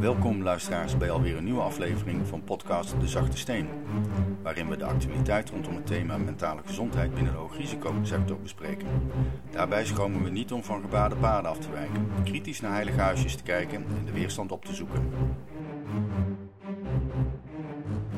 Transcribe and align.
Welkom 0.00 0.42
luisteraars 0.42 0.96
bij 0.96 1.10
alweer 1.10 1.36
een 1.36 1.44
nieuwe 1.44 1.60
aflevering 1.60 2.26
van 2.26 2.44
podcast 2.44 3.00
De 3.00 3.08
Zachte 3.08 3.36
Steen, 3.36 3.66
waarin 4.42 4.68
we 4.68 4.76
de 4.76 4.84
actualiteit 4.84 5.50
rondom 5.50 5.74
het 5.74 5.86
thema 5.86 6.16
mentale 6.16 6.60
gezondheid 6.64 7.14
binnen 7.14 7.32
de 7.32 7.38
hoogrisicosector 7.38 8.38
bespreken. 8.42 8.86
Daarbij 9.50 9.84
schromen 9.84 10.22
we 10.22 10.30
niet 10.30 10.52
om 10.52 10.62
van 10.62 10.80
gebaarde 10.80 11.16
paden 11.16 11.50
af 11.50 11.58
te 11.58 11.70
wijken, 11.70 12.06
kritisch 12.24 12.60
naar 12.60 12.72
heilige 12.72 13.00
huisjes 13.00 13.34
te 13.34 13.42
kijken 13.42 13.84
en 13.98 14.04
de 14.04 14.12
weerstand 14.12 14.52
op 14.52 14.64
te 14.64 14.74
zoeken. 14.74 15.02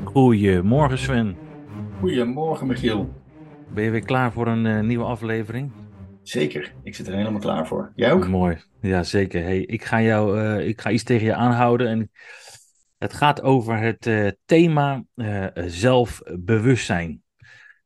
Goedemorgen 0.05 0.99
Sven. 0.99 1.37
Goedemorgen 2.01 2.67
Michiel. 2.67 3.13
Ben 3.69 3.85
je 3.85 3.91
weer 3.91 4.05
klaar 4.05 4.33
voor 4.33 4.47
een 4.47 4.65
uh, 4.65 4.81
nieuwe 4.81 5.05
aflevering? 5.05 5.71
Zeker, 6.23 6.75
ik 6.83 6.95
zit 6.95 7.07
er 7.07 7.15
helemaal 7.15 7.41
klaar 7.41 7.67
voor. 7.67 7.93
Jij 7.95 8.13
ook? 8.13 8.29
Mooi, 8.29 8.59
ja 8.81 9.03
zeker. 9.03 9.43
Hey, 9.43 9.61
ik, 9.61 9.85
ga 9.85 10.01
jou, 10.01 10.41
uh, 10.41 10.67
ik 10.67 10.81
ga 10.81 10.91
iets 10.91 11.03
tegen 11.03 11.27
je 11.27 11.35
aanhouden. 11.35 11.89
En 11.89 12.11
het 12.99 13.13
gaat 13.13 13.43
over 13.43 13.79
het 13.79 14.07
uh, 14.07 14.31
thema 14.45 15.05
zelfbewustzijn. 15.55 17.23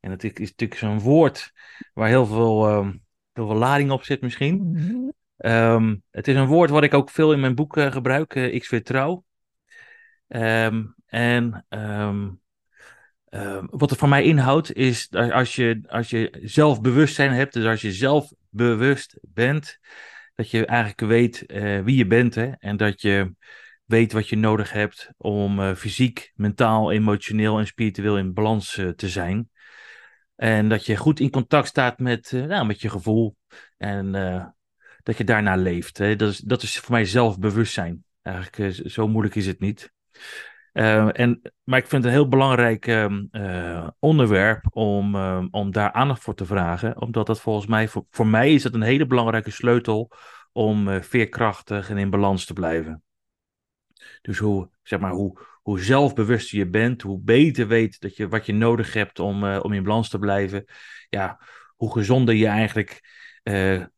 En 0.01 0.11
het 0.11 0.25
is 0.25 0.39
natuurlijk 0.39 0.81
zo'n 0.81 1.01
woord 1.01 1.53
waar 1.95 2.09
heel 2.09 2.27
veel, 2.27 2.85
heel 3.33 3.47
veel 3.47 3.55
lading 3.55 3.91
op 3.91 4.05
zit 4.05 4.21
misschien. 4.21 4.79
Um, 5.37 6.03
het 6.11 6.29
is 6.29 6.37
een 6.37 6.47
woord 6.47 6.71
wat 6.71 6.83
ik 6.83 6.95
ook 6.95 7.11
veel 7.11 7.33
in 7.33 7.41
mijn 7.41 7.55
boek 7.55 7.81
gebruik, 7.81 8.35
Ik 8.35 8.69
Weer 8.69 8.83
Trouw. 8.83 9.25
Um, 10.29 10.95
en 11.07 11.67
um, 11.69 12.41
uh, 13.37 13.63
wat 13.67 13.91
het 13.91 13.99
voor 13.99 14.09
mij 14.09 14.25
inhoudt, 14.25 14.73
is 14.73 15.11
als 15.11 15.55
je, 15.55 15.81
als 15.87 16.11
je 16.11 16.39
zelfbewustzijn 16.43 17.33
hebt, 17.33 17.53
dus 17.53 17.65
als 17.65 17.81
je 17.81 17.93
zelfbewust 17.93 19.19
bent, 19.23 19.79
dat 20.35 20.51
je 20.51 20.67
eigenlijk 20.67 21.01
weet 21.01 21.45
uh, 21.47 21.81
wie 21.81 21.97
je 21.97 22.07
bent 22.07 22.35
hè, 22.35 22.51
en 22.59 22.77
dat 22.77 23.01
je 23.01 23.35
weet 23.85 24.13
wat 24.13 24.29
je 24.29 24.37
nodig 24.37 24.73
hebt 24.73 25.11
om 25.17 25.61
uh, 25.61 25.75
fysiek, 25.75 26.33
mentaal, 26.35 26.93
emotioneel 26.93 27.59
en 27.59 27.67
spiritueel 27.67 28.19
in 28.19 28.35
balans 28.35 28.77
uh, 28.77 28.89
te 28.89 29.09
zijn. 29.09 29.51
En 30.37 30.69
dat 30.69 30.87
je 30.87 30.97
goed 30.97 31.21
in 31.21 31.31
contact 31.31 31.69
staat 31.69 31.99
met, 31.99 32.33
nou, 32.33 32.67
met 32.67 32.81
je 32.81 32.89
gevoel 32.89 33.37
en 33.77 34.13
dat 35.03 35.17
je 35.17 35.25
daarna 35.25 35.57
leeft. 35.57 35.99
Hè. 35.99 36.17
Dat, 36.17 36.31
is, 36.31 36.39
dat 36.39 36.63
is 36.63 36.79
voor 36.79 36.93
mij 36.93 37.05
zelfbewustzijn. 37.05 38.05
Eigenlijk, 38.23 38.91
zo 38.91 39.09
moeilijk 39.09 39.35
is 39.35 39.47
het 39.47 39.61
niet. 39.61 39.93
Uh, 40.77 41.19
en, 41.19 41.53
maar 41.65 41.79
ik 41.79 41.87
vind 41.87 42.05
het 42.05 42.13
een 42.13 42.19
heel 42.19 42.29
belangrijk 42.29 42.87
uh, 42.87 43.89
onderwerp 43.99 44.77
om, 44.77 45.15
uh, 45.15 45.45
om 45.51 45.71
daar 45.71 45.93
aandacht 45.93 46.23
voor 46.23 46.35
te 46.35 46.47
vragen. 46.47 47.01
Omdat 47.01 47.27
dat 47.27 47.41
volgens 47.41 47.67
mij, 47.67 47.89
voor, 47.89 48.07
voor 48.11 48.27
mij 48.27 48.53
is 48.53 48.63
dat 48.63 48.75
een 48.75 48.83
hele 48.83 49.07
belangrijke 49.07 49.51
sleutel 49.51 50.11
om 50.53 50.89
eh, 50.89 51.03
veerkrachtig 51.03 51.91
en 51.91 51.99
in 51.99 52.11
balans 52.11 52.45
te 52.45 52.53
blijven. 52.53 53.03
Dus 54.23 54.39
hoe, 54.39 54.71
zeg 54.83 55.01
maar, 55.01 55.11
hoe, 55.11 55.39
hoe 55.63 55.81
zelfbewuster 55.81 56.59
je 56.59 56.69
bent, 56.69 57.03
hoe 57.03 57.21
beter 57.21 57.67
weet 57.67 58.01
dat 58.01 58.17
je 58.17 58.29
wat 58.29 58.47
je 58.47 58.55
nodig 58.55 58.93
hebt 58.93 59.19
om, 59.19 59.45
om 59.45 59.73
in 59.73 59.83
balans 59.83 60.09
te 60.09 60.19
blijven. 60.19 60.65
Ja, 61.09 61.41
hoe 61.77 61.93
gezonder 61.93 62.35
je 62.35 62.47
eigenlijk 62.47 63.01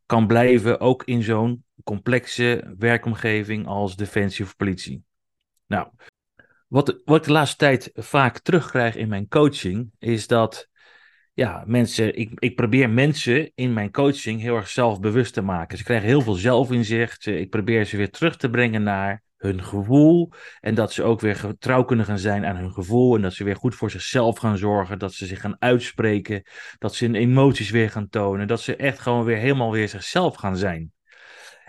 kan 0.05 0.27
blijven, 0.27 0.79
ook 0.79 1.03
in 1.03 1.23
zo'n 1.23 1.63
complexe 1.83 2.73
werkomgeving 2.77 3.67
als 3.67 3.95
defensie 3.95 4.45
of 4.45 4.55
politie. 4.55 5.03
Nou, 5.67 5.87
wat, 6.69 7.01
wat 7.05 7.17
ik 7.17 7.23
de 7.23 7.31
laatste 7.31 7.57
tijd 7.57 7.91
vaak 7.93 8.39
terugkrijg 8.39 8.95
in 8.95 9.07
mijn 9.07 9.27
coaching, 9.27 9.91
is 9.99 10.27
dat 10.27 10.69
ja, 11.33 11.63
mensen, 11.65 12.15
ik, 12.15 12.31
ik 12.35 12.55
probeer 12.55 12.89
mensen 12.89 13.51
in 13.55 13.73
mijn 13.73 13.91
coaching 13.91 14.41
heel 14.41 14.55
erg 14.55 14.67
zelfbewust 14.67 15.33
te 15.33 15.41
maken. 15.41 15.77
Ze 15.77 15.83
krijgen 15.83 16.07
heel 16.07 16.21
veel 16.21 16.33
zelfinzicht. 16.33 17.25
Ik 17.25 17.49
probeer 17.49 17.85
ze 17.85 17.97
weer 17.97 18.11
terug 18.11 18.37
te 18.37 18.49
brengen 18.49 18.83
naar 18.83 19.23
hun 19.37 19.63
gevoel. 19.63 20.31
En 20.59 20.75
dat 20.75 20.93
ze 20.93 21.03
ook 21.03 21.19
weer 21.19 21.35
getrouw 21.35 21.83
kunnen 21.83 22.05
gaan 22.05 22.19
zijn 22.19 22.45
aan 22.45 22.55
hun 22.55 22.71
gevoel. 22.71 23.15
En 23.15 23.21
dat 23.21 23.33
ze 23.33 23.43
weer 23.43 23.55
goed 23.55 23.75
voor 23.75 23.91
zichzelf 23.91 24.37
gaan 24.37 24.57
zorgen. 24.57 24.99
Dat 24.99 25.13
ze 25.13 25.25
zich 25.25 25.41
gaan 25.41 25.55
uitspreken. 25.59 26.43
Dat 26.77 26.95
ze 26.95 27.05
hun 27.05 27.15
emoties 27.15 27.69
weer 27.69 27.89
gaan 27.89 28.09
tonen. 28.09 28.47
Dat 28.47 28.61
ze 28.61 28.75
echt 28.75 28.99
gewoon 28.99 29.23
weer 29.23 29.37
helemaal 29.37 29.71
weer 29.71 29.89
zichzelf 29.89 30.35
gaan 30.35 30.57
zijn. 30.57 30.91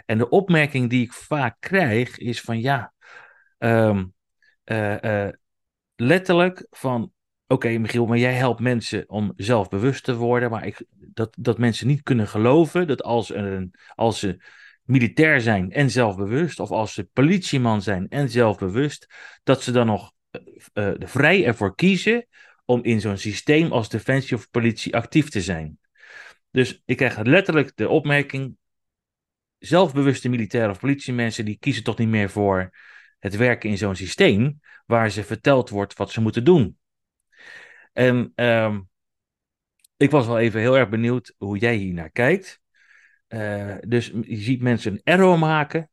En 0.07 0.19
de 0.19 0.29
opmerking 0.29 0.91
die 0.91 1.05
ik 1.05 1.13
vaak 1.13 1.57
krijg 1.61 2.19
is 2.19 2.41
van 2.41 2.61
ja, 2.61 2.93
um, 3.59 4.15
uh, 4.71 5.29
letterlijk 5.97 6.67
van. 6.71 7.13
Oké, 7.47 7.79
Michiel, 7.79 8.07
maar 8.07 8.19
jij 8.19 8.35
helpt 8.35 8.61
mensen 8.61 9.09
om 9.09 9.33
zelfbewust 9.37 10.05
te 10.05 10.15
worden. 10.15 10.51
Maar 10.51 10.67
ik, 10.67 10.85
dat, 10.91 11.37
dat 11.39 11.59
mensen 11.59 11.87
niet 11.87 12.03
kunnen 12.03 12.29
geloven 12.29 12.87
dat 12.87 13.03
als, 13.03 13.35
een, 13.35 13.75
als 13.95 14.19
ze 14.19 14.43
militair 14.83 15.41
zijn 15.41 15.73
en 15.73 15.91
zelfbewust, 15.91 16.61
of 16.61 16.71
als 16.71 16.95
ze 16.95 17.05
politieman 17.05 17.83
zijn 17.83 18.09
en 18.09 18.29
zelfbewust, 18.29 19.15
dat 19.43 19.63
ze 19.63 19.73
dan 19.73 19.87
nog 19.87 20.13
uh, 20.75 20.91
vrij 20.99 21.45
ervoor 21.45 21.75
kiezen 21.75 22.27
om 22.65 22.83
in 22.83 23.01
zo'n 23.01 23.17
systeem 23.17 23.73
als 23.73 23.89
defensie 23.89 24.37
of 24.37 24.51
politie 24.51 24.97
actief 24.97 25.29
te 25.29 25.41
zijn. 25.41 25.79
Dus 26.51 26.83
ik 26.85 26.97
krijg 26.97 27.19
letterlijk 27.19 27.73
de 27.75 27.89
opmerking: 27.89 28.57
zelfbewuste 29.59 30.29
militaire 30.29 30.71
of 30.71 30.81
politiemensen 30.81 31.45
die 31.45 31.59
kiezen 31.59 31.85
toch 31.85 31.99
niet 31.99 32.09
meer 32.09 32.31
voor 32.31 32.71
het 33.21 33.37
werken 33.37 33.71
in 33.71 33.79
zo'n 33.79 33.97
systeem 33.97 34.61
waar 34.87 35.11
ze 35.11 35.25
verteld 35.25 35.69
wordt 35.69 35.97
wat 35.97 36.11
ze 36.11 36.21
moeten 36.21 36.45
doen. 36.45 36.79
En 37.93 38.33
um, 38.35 38.89
ik 39.97 40.11
was 40.11 40.27
wel 40.27 40.39
even 40.39 40.61
heel 40.61 40.77
erg 40.77 40.89
benieuwd 40.89 41.35
hoe 41.39 41.59
jij 41.59 41.75
hier 41.75 41.95
naar 41.95 42.11
kijkt. 42.11 42.61
Uh, 43.29 43.77
dus 43.87 44.07
je 44.07 44.37
ziet 44.37 44.63
mensen 44.63 44.93
een 44.93 45.01
error 45.05 45.39
maken 45.39 45.91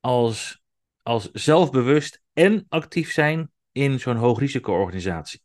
als, 0.00 0.62
als 1.02 1.30
zelfbewust 1.30 2.20
en 2.32 2.66
actief 2.68 3.12
zijn 3.12 3.50
in 3.72 4.00
zo'n 4.00 4.16
hoogrisico-organisatie. 4.16 5.42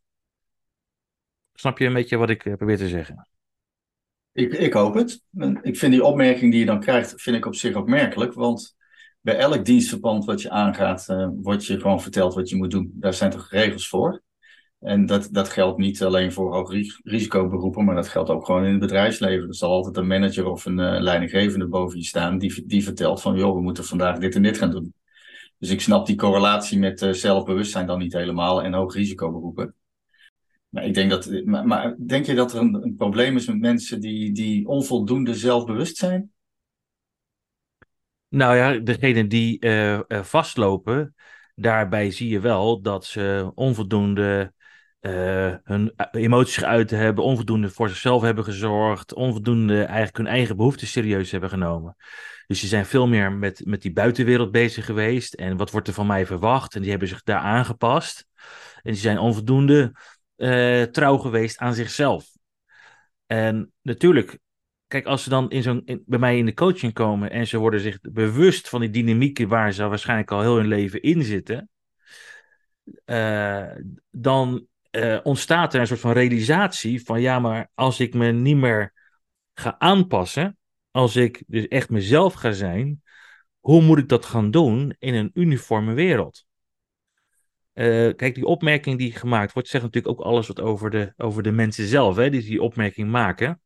Snap 1.54 1.78
je 1.78 1.86
een 1.86 1.94
beetje 1.94 2.18
wat 2.18 2.30
ik 2.30 2.46
uh, 2.46 2.54
probeer 2.54 2.78
te 2.78 2.90
zeggen? 2.90 3.30
Ik, 4.32 4.54
ik 4.54 4.74
hoop 4.74 4.94
het. 4.94 5.24
Ik 5.62 5.78
vind 5.78 5.92
die 5.92 6.04
opmerking 6.04 6.52
die 6.52 6.60
je 6.60 6.66
dan 6.66 6.80
krijgt, 6.80 7.22
vind 7.22 7.36
ik 7.36 7.46
op 7.46 7.56
zich 7.56 7.76
opmerkelijk. 7.76 8.34
Want 8.34 8.76
bij 9.26 9.38
elk 9.38 9.66
dienstverband 9.66 10.26
wat 10.26 10.42
je 10.42 10.50
aangaat, 10.50 11.08
uh, 11.10 11.28
wordt 11.42 11.66
je 11.66 11.80
gewoon 11.80 12.02
verteld 12.02 12.34
wat 12.34 12.50
je 12.50 12.56
moet 12.56 12.72
doen. 12.72 12.92
Daar 12.94 13.14
zijn 13.14 13.32
toch 13.32 13.50
regels 13.50 13.88
voor. 13.88 14.22
En 14.80 15.06
dat, 15.06 15.30
dat 15.32 15.50
geldt 15.50 15.78
niet 15.78 16.04
alleen 16.04 16.32
voor 16.32 16.54
hoog 16.54 16.74
risicoberoepen, 17.04 17.86
maar 17.86 17.96
dat 17.96 18.08
geldt 18.08 18.30
ook 18.30 18.46
gewoon 18.46 18.64
in 18.64 18.72
het 18.72 18.80
bedrijfsleven. 18.80 19.48
Er 19.48 19.56
zal 19.56 19.72
altijd 19.72 19.98
een 19.98 20.08
manager 20.08 20.46
of 20.46 20.66
een 20.66 20.78
uh, 20.78 21.00
leidinggevende 21.00 21.68
boven 21.68 21.98
je 21.98 22.06
staan 22.06 22.38
die, 22.38 22.64
die 22.66 22.84
vertelt 22.84 23.22
van, 23.22 23.38
joh, 23.38 23.56
we 23.56 23.62
moeten 23.62 23.86
vandaag 23.86 24.18
dit 24.18 24.36
en 24.36 24.42
dit 24.42 24.58
gaan 24.58 24.72
doen. 24.72 24.94
Dus 25.58 25.70
ik 25.70 25.82
snap 25.82 26.06
die 26.06 26.16
correlatie 26.16 26.80
met 26.80 27.02
uh, 27.02 27.12
zelfbewustzijn 27.12 27.88
dan 27.88 28.00
niet 28.00 28.14
helemaal 28.14 28.64
en 28.64 28.74
hoog 28.74 28.94
risicoberoepen. 28.94 29.76
Maar 30.70 30.86
ik 30.86 30.94
denk 30.94 31.10
dat, 31.10 31.42
maar, 31.46 31.68
maar 31.68 31.96
denk 32.00 32.26
je 32.26 32.36
dat 32.36 32.54
er 32.54 32.60
een, 32.60 32.84
een 32.84 32.96
probleem 32.96 33.36
is 33.36 33.48
met 33.48 33.60
mensen 33.60 34.00
die, 34.00 34.32
die 34.32 34.68
onvoldoende 34.68 35.36
zelfbewust 35.36 35.98
zijn? 35.98 36.34
Nou 38.36 38.56
ja, 38.56 38.80
degene 38.80 39.28
die 39.28 39.66
uh, 39.66 40.00
vastlopen, 40.08 41.16
daarbij 41.56 42.12
zie 42.12 42.30
je 42.30 42.40
wel 42.40 42.82
dat 42.82 43.06
ze 43.06 43.52
onvoldoende 43.54 44.54
uh, 45.02 45.56
hun 45.64 45.94
emoties 46.12 46.58
geuit 46.58 46.90
hebben, 46.90 47.24
onvoldoende 47.24 47.70
voor 47.70 47.90
zichzelf 47.90 48.22
hebben 48.22 48.44
gezorgd, 48.44 49.14
onvoldoende 49.14 49.84
eigenlijk 49.84 50.18
hun 50.18 50.28
eigen 50.28 50.56
behoeften 50.56 50.88
serieus 50.88 51.32
hebben 51.32 51.50
genomen. 51.50 51.96
Dus 52.48 52.60
die 52.60 52.70
zijn 52.70 52.86
veel 52.86 53.08
meer 53.08 53.32
met, 53.32 53.62
met 53.66 53.82
die 53.82 53.94
buitenwereld 53.94 54.52
bezig 54.52 54.86
geweest 54.86 55.34
en 55.34 55.58
wat 55.58 55.72
wordt 55.72 55.88
er 55.88 55.94
van 55.94 56.08
mij 56.08 56.26
verwacht 56.26 56.76
en 56.76 56.82
die 56.82 56.90
hebben 56.90 57.08
zich 57.08 57.24
daar 57.24 57.40
aangepast. 57.40 58.26
En 58.76 58.92
die 58.92 59.02
zijn 59.02 59.18
onvoldoende 59.18 59.96
trouw 60.92 61.18
geweest 61.18 61.58
aan 61.58 61.74
zichzelf. 61.74 62.26
En 63.26 63.72
natuurlijk 63.82 64.40
kijk, 64.96 65.08
als 65.08 65.24
ze 65.24 65.30
dan 65.30 65.50
in 65.50 65.62
zo'n, 65.62 66.04
bij 66.06 66.20
mij 66.20 66.38
in 66.38 66.46
de 66.46 66.54
coaching 66.54 66.94
komen 66.94 67.32
en 67.32 67.48
ze 67.48 67.58
worden 67.58 67.80
zich 67.80 67.98
bewust 68.02 68.70
van 68.70 68.80
die 68.80 68.90
dynamieken 68.90 69.48
waar 69.48 69.72
ze 69.72 69.88
waarschijnlijk 69.88 70.32
al 70.32 70.42
heel 70.42 70.56
hun 70.56 70.68
leven 70.68 71.02
in 71.02 71.24
zitten, 71.24 71.70
uh, 73.06 73.72
dan 74.12 74.68
uh, 74.92 75.20
ontstaat 75.24 75.74
er 75.74 75.80
een 75.80 75.88
soort 75.88 76.00
van 76.00 76.12
realisatie 76.12 77.04
van 77.04 77.22
ja, 77.22 77.40
maar 77.40 77.70
als 77.74 78.00
ik 78.00 78.14
me 78.14 78.32
niet 78.32 78.56
meer 78.56 78.94
ga 79.54 79.76
aanpassen, 79.80 80.58
als 80.92 81.16
ik 81.16 81.44
dus 81.48 81.68
echt 81.68 81.90
mezelf 81.90 82.34
ga 82.34 82.52
zijn, 82.52 83.02
hoe 83.60 83.82
moet 83.82 83.98
ik 83.98 84.10
dat 84.10 84.26
gaan 84.26 84.52
doen 84.52 84.96
in 85.00 85.14
een 85.14 85.32
uniforme 85.34 85.94
wereld? 85.94 86.46
Uh, 87.74 88.14
kijk, 88.16 88.36
die 88.36 88.46
opmerking 88.46 88.98
die 88.98 89.12
gemaakt 89.12 89.54
wordt, 89.54 89.70
zegt 89.70 89.84
natuurlijk 89.84 90.20
ook 90.20 90.26
alles 90.26 90.48
wat 90.48 90.62
over 90.62 90.90
de, 90.90 91.14
over 91.18 91.44
de 91.44 91.52
mensen 91.52 91.88
zelf, 91.88 92.16
hè, 92.16 92.30
die 92.30 92.42
die 92.42 92.62
opmerking 92.62 93.10
maken 93.10 93.60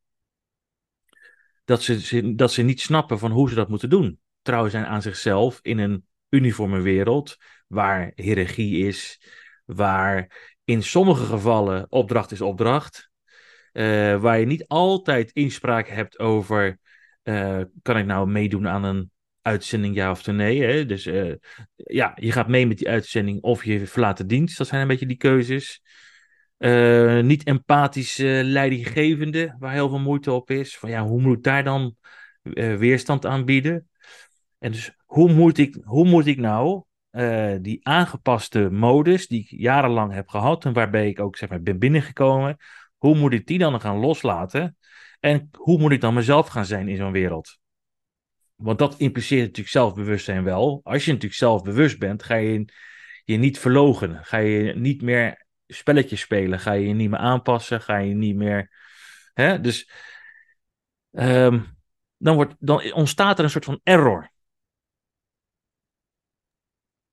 dat 1.70 1.84
ze, 1.84 2.36
dat 2.36 2.52
ze 2.52 2.62
niet 2.62 2.82
snappen 2.82 3.20
van 3.20 3.32
hoe 3.32 3.50
ze 3.50 3.56
dat 3.56 3.70
moeten 3.70 3.90
doen. 3.90 4.20
Trouw 4.42 4.70
zijn 4.70 4.86
aan 4.86 5.02
zichzelf 5.02 5.60
in 5.62 5.78
een 5.78 6.06
uniforme 6.30 6.82
wereld 6.82 7.38
waar 7.68 8.12
hiërarchie 8.16 8.88
is, 8.88 9.22
waar 9.66 10.38
in 10.64 10.84
sommige 10.84 11.26
gevallen 11.26 11.86
opdracht 11.90 12.32
is 12.32 12.42
opdracht, 12.42 13.10
uh, 13.74 14.22
waar 14.22 14.40
je 14.40 14.46
niet 14.46 14.68
altijd 14.68 15.32
inspraak 15.32 15.88
hebt 15.88 16.20
over, 16.20 16.80
uh, 17.24 17.62
kan 17.82 17.98
ik 17.98 18.06
nou 18.06 18.30
meedoen 18.30 18.68
aan 18.68 18.84
een 18.84 19.12
uitzending 19.42 19.96
ja 19.96 20.12
of 20.12 20.26
nee. 20.26 20.64
Hè? 20.64 20.86
Dus 20.86 21.06
uh, 21.06 21.34
ja, 21.76 22.12
je 22.16 22.32
gaat 22.32 22.48
mee 22.48 22.68
met 22.68 22.78
die 22.78 22.90
uitzending 22.90 23.42
of 23.42 23.66
je 23.66 23.88
verlaat 23.88 24.18
de 24.18 24.26
dienst. 24.26 24.58
Dat 24.58 24.68
zijn 24.68 24.82
een 24.82 24.88
beetje 24.88 25.06
die 25.06 25.18
keuzes. 25.18 25.82
Uh, 26.60 27.20
niet 27.24 27.44
empathische 27.44 28.42
leidinggevende, 28.44 29.56
waar 29.60 29.74
heel 29.74 29.90
veel 29.90 30.00
moeite 30.00 30.32
op 30.32 30.50
is. 30.50 30.78
Van 30.78 30.90
ja, 30.90 31.04
hoe 31.04 31.22
moet 31.22 31.44
daar 31.44 31.64
dan 31.64 31.96
uh, 32.44 32.76
weerstand 32.76 33.26
aan 33.26 33.46
bieden? 33.46 33.90
En 34.58 34.72
dus 34.72 34.92
hoe 35.06 35.34
moet 35.34 35.58
ik, 35.58 35.78
hoe 35.84 36.06
moet 36.06 36.26
ik 36.26 36.38
nou 36.38 36.84
die 37.62 37.80
aangepaste 37.82 38.70
modus 38.72 39.28
die 39.28 39.40
ik 39.40 39.48
jarenlang 39.50 40.14
heb 40.14 40.28
gehad 40.28 40.66
en 40.66 40.74
waarbij 40.74 41.08
ik 41.08 41.20
ook 41.20 41.38
zeg 41.38 41.50
maar, 41.50 41.62
ben 41.62 41.80
binnengekomen, 41.80 42.58
hoe 42.98 43.16
moet 43.16 43.34
ik 43.34 43.48
die 43.48 43.58
dan 43.58 43.82
gaan 43.82 43.98
loslaten? 43.98 44.78
En 45.20 45.50
hoe 45.58 45.80
moet 45.80 45.92
ik 45.92 46.02
dan 46.02 46.14
mezelf 46.14 46.48
gaan 46.48 46.66
zijn 46.66 46.88
in 46.88 46.98
zo'n 46.98 47.12
wereld? 47.12 47.58
Want 48.56 48.80
dat 48.80 48.96
impliceert 48.98 49.42
natuurlijk 49.42 49.70
zelfbewustzijn 49.70 50.44
wel. 50.44 50.82
Als 50.84 51.06
je 51.06 51.12
natuurlijk 51.12 51.40
zelfbewust 51.40 52.00
bent, 52.00 52.24
ga 52.24 52.36
je 52.36 52.66
je 53.24 53.38
niet 53.38 53.60
verlogen. 53.60 54.26
Ga 54.26 54.38
je 54.38 54.74
niet 54.76 55.02
meer 55.02 55.48
spelletjes 55.74 56.20
spelen. 56.20 56.60
Ga 56.60 56.72
je 56.72 56.88
je 56.88 56.94
niet 56.94 57.10
meer 57.10 57.20
aanpassen. 57.20 57.82
Ga 57.82 57.98
je 57.98 58.14
niet 58.14 58.36
meer. 58.36 58.72
Hè? 59.34 59.62
Dus 59.62 59.92
um, 61.12 61.78
dan, 62.18 62.36
wordt, 62.36 62.56
dan 62.60 62.94
ontstaat 62.94 63.38
er 63.38 63.44
een 63.44 63.50
soort 63.50 63.66
van 63.66 63.80
error. 63.84 64.32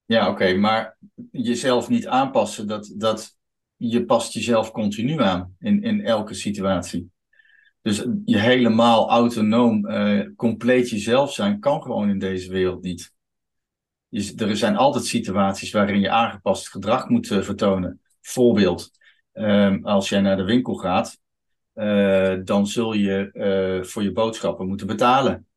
Ja, 0.05 0.29
oké, 0.29 0.53
maar 0.53 0.97
jezelf 1.31 1.89
niet 1.89 2.07
aanpassen, 2.07 2.67
dat, 2.67 2.93
dat 2.95 3.37
je 3.75 4.05
past 4.05 4.33
jezelf 4.33 4.71
continu 4.71 5.21
aan 5.21 5.55
in, 5.59 5.83
in 5.83 6.05
elke 6.05 6.33
situatie. 6.33 7.11
Dus 7.81 8.05
je 8.25 8.37
helemaal 8.37 9.09
autonoom, 9.09 9.89
uh, 9.89 10.29
compleet 10.35 10.89
jezelf 10.89 11.33
zijn, 11.33 11.59
kan 11.59 11.81
gewoon 11.81 12.09
in 12.09 12.19
deze 12.19 12.51
wereld 12.51 12.83
niet. 12.83 13.13
Er 14.37 14.57
zijn 14.57 14.75
altijd 14.75 15.05
situaties 15.05 15.71
waarin 15.71 15.99
je 15.99 16.09
aangepast 16.09 16.69
gedrag 16.69 17.09
moet 17.09 17.29
uh, 17.29 17.41
vertonen. 17.41 18.01
Voorbeeld, 18.27 18.89
um, 19.33 19.85
als 19.85 20.09
jij 20.09 20.21
naar 20.21 20.37
de 20.37 20.43
winkel 20.43 20.75
gaat, 20.75 21.19
uh, 21.75 22.35
dan 22.43 22.67
zul 22.67 22.93
je 22.93 23.81
voor 23.85 24.03
je 24.03 24.11
boodschappen 24.11 24.67
moeten 24.67 24.87
betalen. 24.87 25.47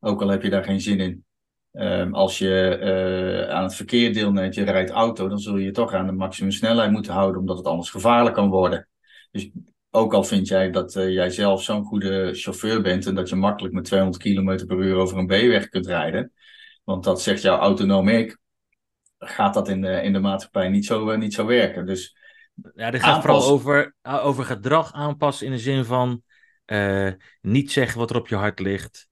Ook 0.00 0.22
al 0.22 0.28
heb 0.28 0.42
je 0.42 0.50
daar 0.50 0.64
geen 0.64 0.80
zin 0.80 1.00
in. 1.00 1.24
Um, 1.72 2.14
als 2.14 2.38
je 2.38 3.46
aan 3.50 3.62
het 3.62 3.74
verkeer 3.74 4.12
deelneemt, 4.12 4.54
je 4.54 4.64
rijdt 4.64 4.90
auto, 4.90 5.28
dan 5.28 5.38
zul 5.38 5.56
je 5.56 5.70
toch 5.70 5.92
aan 5.92 6.06
de 6.06 6.12
maximum 6.12 6.50
snelheid 6.50 6.90
moeten 6.90 7.12
houden, 7.12 7.40
omdat 7.40 7.56
het 7.56 7.66
anders 7.66 7.90
gevaarlijk 7.90 8.34
kan 8.34 8.48
worden. 8.48 8.88
Dus 9.30 9.50
ook 9.90 10.14
al 10.14 10.24
vind 10.24 10.48
jij 10.48 10.70
dat 10.70 10.92
jij 10.92 11.30
zelf 11.30 11.62
zo'n 11.62 11.84
goede 11.84 12.34
chauffeur 12.34 12.82
bent 12.82 13.06
en 13.06 13.14
dat 13.14 13.28
je 13.28 13.36
makkelijk 13.36 13.74
met 13.74 13.84
200 13.84 14.22
km 14.22 14.66
per 14.66 14.78
uur 14.78 14.96
over 14.96 15.18
een 15.18 15.26
B-weg 15.26 15.68
kunt 15.68 15.86
rijden, 15.86 16.32
want 16.84 17.04
dat 17.04 17.22
zegt 17.22 17.42
jouw 17.42 17.58
autonoom 17.58 18.08
ik, 18.08 18.38
gaat 19.18 19.54
dat 19.54 19.68
in 19.68 19.80
de, 19.80 20.02
in 20.02 20.12
de 20.12 20.18
maatschappij 20.18 20.68
niet 20.68 20.86
zo, 20.86 21.10
uh, 21.10 21.18
niet 21.18 21.34
zo 21.34 21.46
werken. 21.46 21.86
Dus 21.86 22.16
ja, 22.74 22.90
dit 22.90 23.02
gaat 23.02 23.20
vooral 23.20 23.48
over, 23.48 23.94
over 24.02 24.44
gedrag 24.44 24.92
aanpassen 24.92 25.46
in 25.46 25.52
de 25.52 25.58
zin 25.58 25.84
van 25.84 26.22
uh, 26.66 27.12
niet 27.40 27.72
zeggen 27.72 27.98
wat 27.98 28.10
er 28.10 28.16
op 28.16 28.28
je 28.28 28.34
hart 28.34 28.58
ligt, 28.58 29.08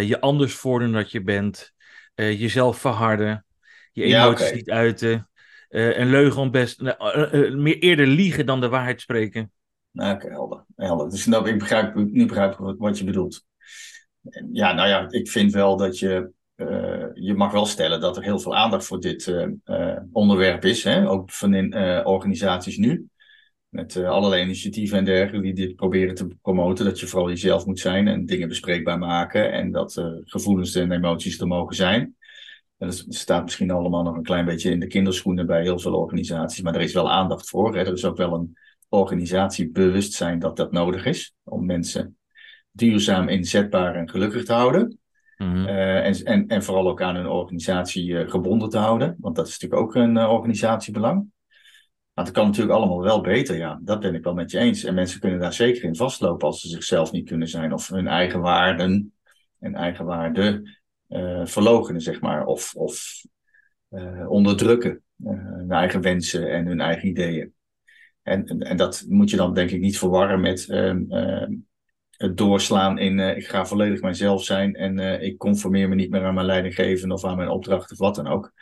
je 0.00 0.16
anders 0.20 0.54
voordoen 0.54 0.92
dat 0.92 1.10
je 1.10 1.22
bent, 1.22 1.72
jezelf 2.14 2.78
verharden, 2.78 3.46
je 3.92 4.02
emoties 4.02 4.40
ja, 4.40 4.46
okay. 4.46 4.52
niet 4.52 4.70
uiten, 4.70 5.30
een 5.68 6.10
leugen 6.10 6.40
om 6.40 6.50
best, 6.50 6.80
meer 7.52 7.78
eerder 7.78 8.06
liegen 8.06 8.46
dan 8.46 8.60
de 8.60 8.68
waarheid 8.68 9.00
spreken. 9.00 9.52
Nou, 9.90 10.14
oké, 10.14 10.28
helder. 10.28 10.64
helder. 10.76 11.10
Dus 11.10 11.26
nou, 11.26 11.48
ik 11.48 11.58
begrijp, 11.58 11.94
nu 11.94 12.26
begrijp 12.26 12.52
ik 12.52 12.74
wat 12.78 12.98
je 12.98 13.04
bedoelt. 13.04 13.44
Ja, 14.52 14.72
nou 14.72 14.88
ja, 14.88 15.06
ik 15.10 15.28
vind 15.28 15.52
wel 15.52 15.76
dat 15.76 15.98
je. 15.98 16.30
Uh, 16.56 17.04
je 17.14 17.34
mag 17.34 17.52
wel 17.52 17.66
stellen 17.66 18.00
dat 18.00 18.16
er 18.16 18.22
heel 18.22 18.38
veel 18.38 18.56
aandacht 18.56 18.84
voor 18.84 19.00
dit 19.00 19.26
uh, 19.26 19.46
uh, 19.64 19.98
onderwerp 20.12 20.64
is. 20.64 20.84
Hè? 20.84 21.08
Ook 21.08 21.30
van 21.30 21.54
in 21.54 21.76
organisaties 22.04 22.76
nu. 22.76 23.06
Met 23.68 23.96
allerlei 23.96 24.42
initiatieven 24.42 24.98
en 24.98 25.04
dergelijke 25.04 25.46
die 25.46 25.66
dit 25.66 25.76
proberen 25.76 26.14
te 26.14 26.28
promoten. 26.42 26.84
Dat 26.84 27.00
je 27.00 27.06
vooral 27.06 27.28
jezelf 27.28 27.66
moet 27.66 27.80
zijn 27.80 28.08
en 28.08 28.26
dingen 28.26 28.48
bespreekbaar 28.48 28.98
maken. 28.98 29.52
En 29.52 29.70
dat 29.70 30.02
gevoelens 30.24 30.74
en 30.74 30.92
emoties 30.92 31.40
er 31.40 31.46
mogen 31.46 31.76
zijn. 31.76 32.16
En 32.78 32.88
dat 32.88 33.04
staat 33.08 33.42
misschien 33.42 33.70
allemaal 33.70 34.02
nog 34.02 34.16
een 34.16 34.22
klein 34.22 34.44
beetje 34.44 34.70
in 34.70 34.80
de 34.80 34.86
kinderschoenen 34.86 35.46
bij 35.46 35.62
heel 35.62 35.78
veel 35.78 35.94
organisaties. 35.94 36.62
Maar 36.62 36.74
er 36.74 36.80
is 36.80 36.92
wel 36.92 37.10
aandacht 37.10 37.48
voor. 37.48 37.74
Hè? 37.74 37.80
Er 37.80 37.92
is 37.92 38.04
ook 38.04 38.16
wel 38.16 38.34
een 38.34 38.56
organisatie 38.88 39.70
bewust 39.70 40.12
zijn 40.12 40.38
dat 40.38 40.56
dat 40.56 40.72
nodig 40.72 41.04
is 41.04 41.34
om 41.42 41.66
mensen 41.66 42.16
duurzaam 42.70 43.28
inzetbaar 43.28 43.94
en 43.94 44.10
gelukkig 44.10 44.44
te 44.44 44.52
houden. 44.52 45.01
Mm-hmm. 45.42 45.66
Uh, 45.66 46.06
en, 46.06 46.14
en, 46.14 46.48
en 46.48 46.62
vooral 46.62 46.88
ook 46.88 47.02
aan 47.02 47.14
hun 47.14 47.26
organisatie 47.26 48.08
uh, 48.08 48.30
gebonden 48.30 48.68
te 48.68 48.78
houden, 48.78 49.16
want 49.18 49.36
dat 49.36 49.46
is 49.46 49.58
natuurlijk 49.58 49.82
ook 49.82 49.94
een 49.94 50.16
uh, 50.16 50.30
organisatiebelang. 50.30 51.30
Maar 52.12 52.24
het 52.24 52.34
kan 52.34 52.46
natuurlijk 52.46 52.76
allemaal 52.76 53.02
wel 53.02 53.20
beter, 53.20 53.56
ja, 53.56 53.80
dat 53.82 54.00
ben 54.00 54.14
ik 54.14 54.24
wel 54.24 54.34
met 54.34 54.50
je 54.50 54.58
eens. 54.58 54.84
En 54.84 54.94
mensen 54.94 55.20
kunnen 55.20 55.40
daar 55.40 55.52
zeker 55.52 55.84
in 55.84 55.96
vastlopen 55.96 56.46
als 56.46 56.60
ze 56.60 56.68
zichzelf 56.68 57.12
niet 57.12 57.28
kunnen 57.28 57.48
zijn 57.48 57.72
of 57.72 57.88
hun 57.88 58.06
eigen 58.06 58.40
waarden 58.40 59.12
en 59.58 59.74
eigen 59.74 60.04
waarden 60.04 60.78
verlogenen, 61.44 62.00
zeg 62.00 62.20
maar, 62.20 62.44
of, 62.44 62.74
of 62.74 63.24
onderdrukken, 64.28 65.02
hun 65.24 65.70
eigen 65.70 66.00
wensen 66.00 66.52
en 66.52 66.66
hun 66.66 66.80
eigen 66.80 67.08
ideeën. 67.08 67.52
En, 68.22 68.46
en 68.46 68.76
dat 68.76 69.04
moet 69.08 69.30
je 69.30 69.36
dan 69.36 69.54
denk 69.54 69.70
ik 69.70 69.80
niet 69.80 69.98
verwarren 69.98 70.40
met 70.40 70.68
uh, 70.68 70.94
uh, 71.08 71.48
het 72.22 72.36
doorslaan 72.36 72.98
in 72.98 73.18
uh, 73.18 73.36
ik 73.36 73.46
ga 73.46 73.66
volledig 73.66 74.00
mijzelf 74.00 74.44
zijn 74.44 74.74
en 74.74 74.98
eh, 74.98 75.22
ik 75.22 75.38
conformeer 75.38 75.88
me 75.88 75.94
niet 75.94 76.10
meer 76.10 76.24
aan 76.24 76.34
mijn 76.34 76.46
leidinggevende 76.46 77.14
of 77.14 77.24
aan 77.24 77.36
mijn 77.36 77.48
opdracht 77.48 77.92
of 77.92 77.98
wat 77.98 78.14
dan 78.14 78.26
ook. 78.26 78.52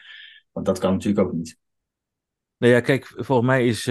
Want 0.53 0.67
dat 0.67 0.79
kan 0.79 0.93
natuurlijk 0.93 1.27
ook 1.27 1.33
niet. 1.33 1.59
Nou 2.59 2.73
ja, 2.73 2.81
kijk, 2.81 3.07
volgens 3.17 3.49
mij 3.49 3.67
is, 3.67 3.87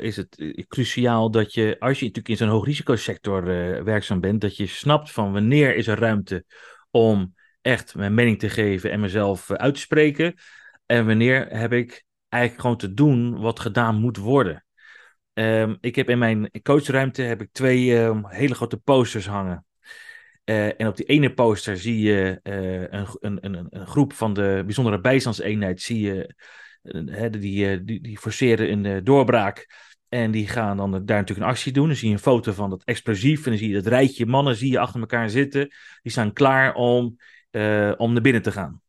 is 0.00 0.16
het 0.16 0.52
cruciaal 0.68 1.30
dat 1.30 1.54
je, 1.54 1.76
als 1.78 1.98
je 1.98 2.04
natuurlijk 2.04 2.28
in 2.28 2.36
zo'n 2.36 2.48
hoogrisicosector 2.48 3.44
werkzaam 3.84 4.20
bent, 4.20 4.40
dat 4.40 4.56
je 4.56 4.66
snapt 4.66 5.10
van 5.10 5.32
wanneer 5.32 5.76
is 5.76 5.86
er 5.86 5.98
ruimte 5.98 6.44
om 6.90 7.34
echt 7.60 7.94
mijn 7.94 8.14
mening 8.14 8.38
te 8.38 8.48
geven 8.48 8.90
en 8.90 9.00
mezelf 9.00 9.50
uit 9.50 9.74
te 9.74 9.80
spreken. 9.80 10.34
En 10.86 11.06
wanneer 11.06 11.46
heb 11.48 11.72
ik 11.72 12.04
eigenlijk 12.28 12.62
gewoon 12.62 12.76
te 12.76 12.94
doen 12.94 13.40
wat 13.40 13.60
gedaan 13.60 14.00
moet 14.00 14.16
worden. 14.16 14.64
Um, 15.38 15.78
ik 15.80 15.96
heb 15.96 16.10
in 16.10 16.18
mijn 16.18 16.50
coachruimte 16.62 17.22
heb 17.22 17.40
ik 17.40 17.48
twee 17.52 17.96
um, 17.96 18.26
hele 18.26 18.54
grote 18.54 18.76
posters 18.76 19.26
hangen. 19.26 19.66
Uh, 20.44 20.80
en 20.80 20.86
op 20.86 20.96
die 20.96 21.06
ene 21.06 21.34
poster 21.34 21.76
zie 21.78 22.00
je 22.00 22.40
uh, 22.42 22.80
een, 22.80 23.06
een, 23.20 23.44
een, 23.44 23.66
een, 23.70 23.86
groep 23.86 24.12
van 24.12 24.34
de 24.34 24.62
bijzondere 24.64 25.00
bijstandseenheid. 25.00 25.80
Zie 25.80 26.00
je, 26.00 26.34
uh, 26.82 27.30
die, 27.30 27.84
die, 27.84 28.00
die 28.00 28.18
forceren 28.18 28.84
een 28.84 29.04
doorbraak. 29.04 29.66
En 30.08 30.30
die 30.30 30.48
gaan 30.48 30.76
dan 30.76 30.90
daar 30.90 31.00
natuurlijk 31.00 31.38
een 31.38 31.52
actie 31.52 31.72
doen. 31.72 31.86
Dan 31.86 31.96
zie 31.96 32.08
je 32.08 32.14
een 32.14 32.20
foto 32.20 32.52
van 32.52 32.70
dat 32.70 32.84
explosief. 32.84 33.44
En 33.44 33.50
dan 33.50 33.58
zie 33.58 33.68
je 33.68 33.74
dat 33.74 33.86
rijtje 33.86 34.26
mannen 34.26 34.56
zie 34.56 34.70
je 34.70 34.78
achter 34.78 35.00
elkaar 35.00 35.30
zitten. 35.30 35.68
Die 36.02 36.12
staan 36.12 36.32
klaar 36.32 36.74
om, 36.74 37.16
om 37.96 38.12
naar 38.12 38.22
binnen 38.22 38.42
te 38.42 38.52
gaan. 38.52 38.82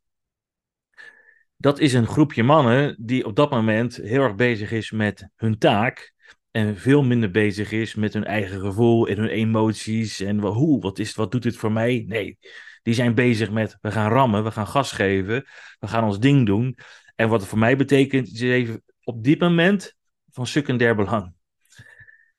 Dat 1.56 1.78
is 1.78 1.92
een 1.92 2.06
groepje 2.06 2.42
mannen 2.42 2.96
die 2.98 3.26
op 3.26 3.36
dat 3.36 3.50
moment 3.50 3.96
heel 3.96 4.22
erg 4.22 4.34
bezig 4.34 4.72
is 4.72 4.90
met 4.90 5.28
hun 5.36 5.58
taak. 5.58 6.12
En 6.50 6.76
veel 6.76 7.02
minder 7.02 7.30
bezig 7.30 7.72
is 7.72 7.94
met 7.94 8.12
hun 8.12 8.24
eigen 8.24 8.60
gevoel 8.60 9.08
en 9.08 9.16
hun 9.16 9.28
emoties. 9.28 10.20
En 10.20 10.40
hoe, 10.40 10.80
wat, 10.80 10.98
is, 10.98 11.14
wat 11.14 11.32
doet 11.32 11.42
dit 11.42 11.56
voor 11.56 11.72
mij? 11.72 12.04
Nee, 12.06 12.38
die 12.82 12.94
zijn 12.94 13.14
bezig 13.14 13.50
met 13.50 13.78
we 13.80 13.90
gaan 13.90 14.12
rammen, 14.12 14.44
we 14.44 14.50
gaan 14.50 14.66
gas 14.66 14.92
geven, 14.92 15.44
we 15.78 15.86
gaan 15.86 16.04
ons 16.04 16.18
ding 16.18 16.46
doen. 16.46 16.76
En 17.14 17.28
wat 17.28 17.40
het 17.40 17.48
voor 17.48 17.58
mij 17.58 17.76
betekent, 17.76 18.28
is 18.28 18.40
even 18.40 18.82
op 19.04 19.24
dit 19.24 19.40
moment 19.40 19.96
van 20.30 20.46
secundair 20.46 20.94
belang. 20.94 21.34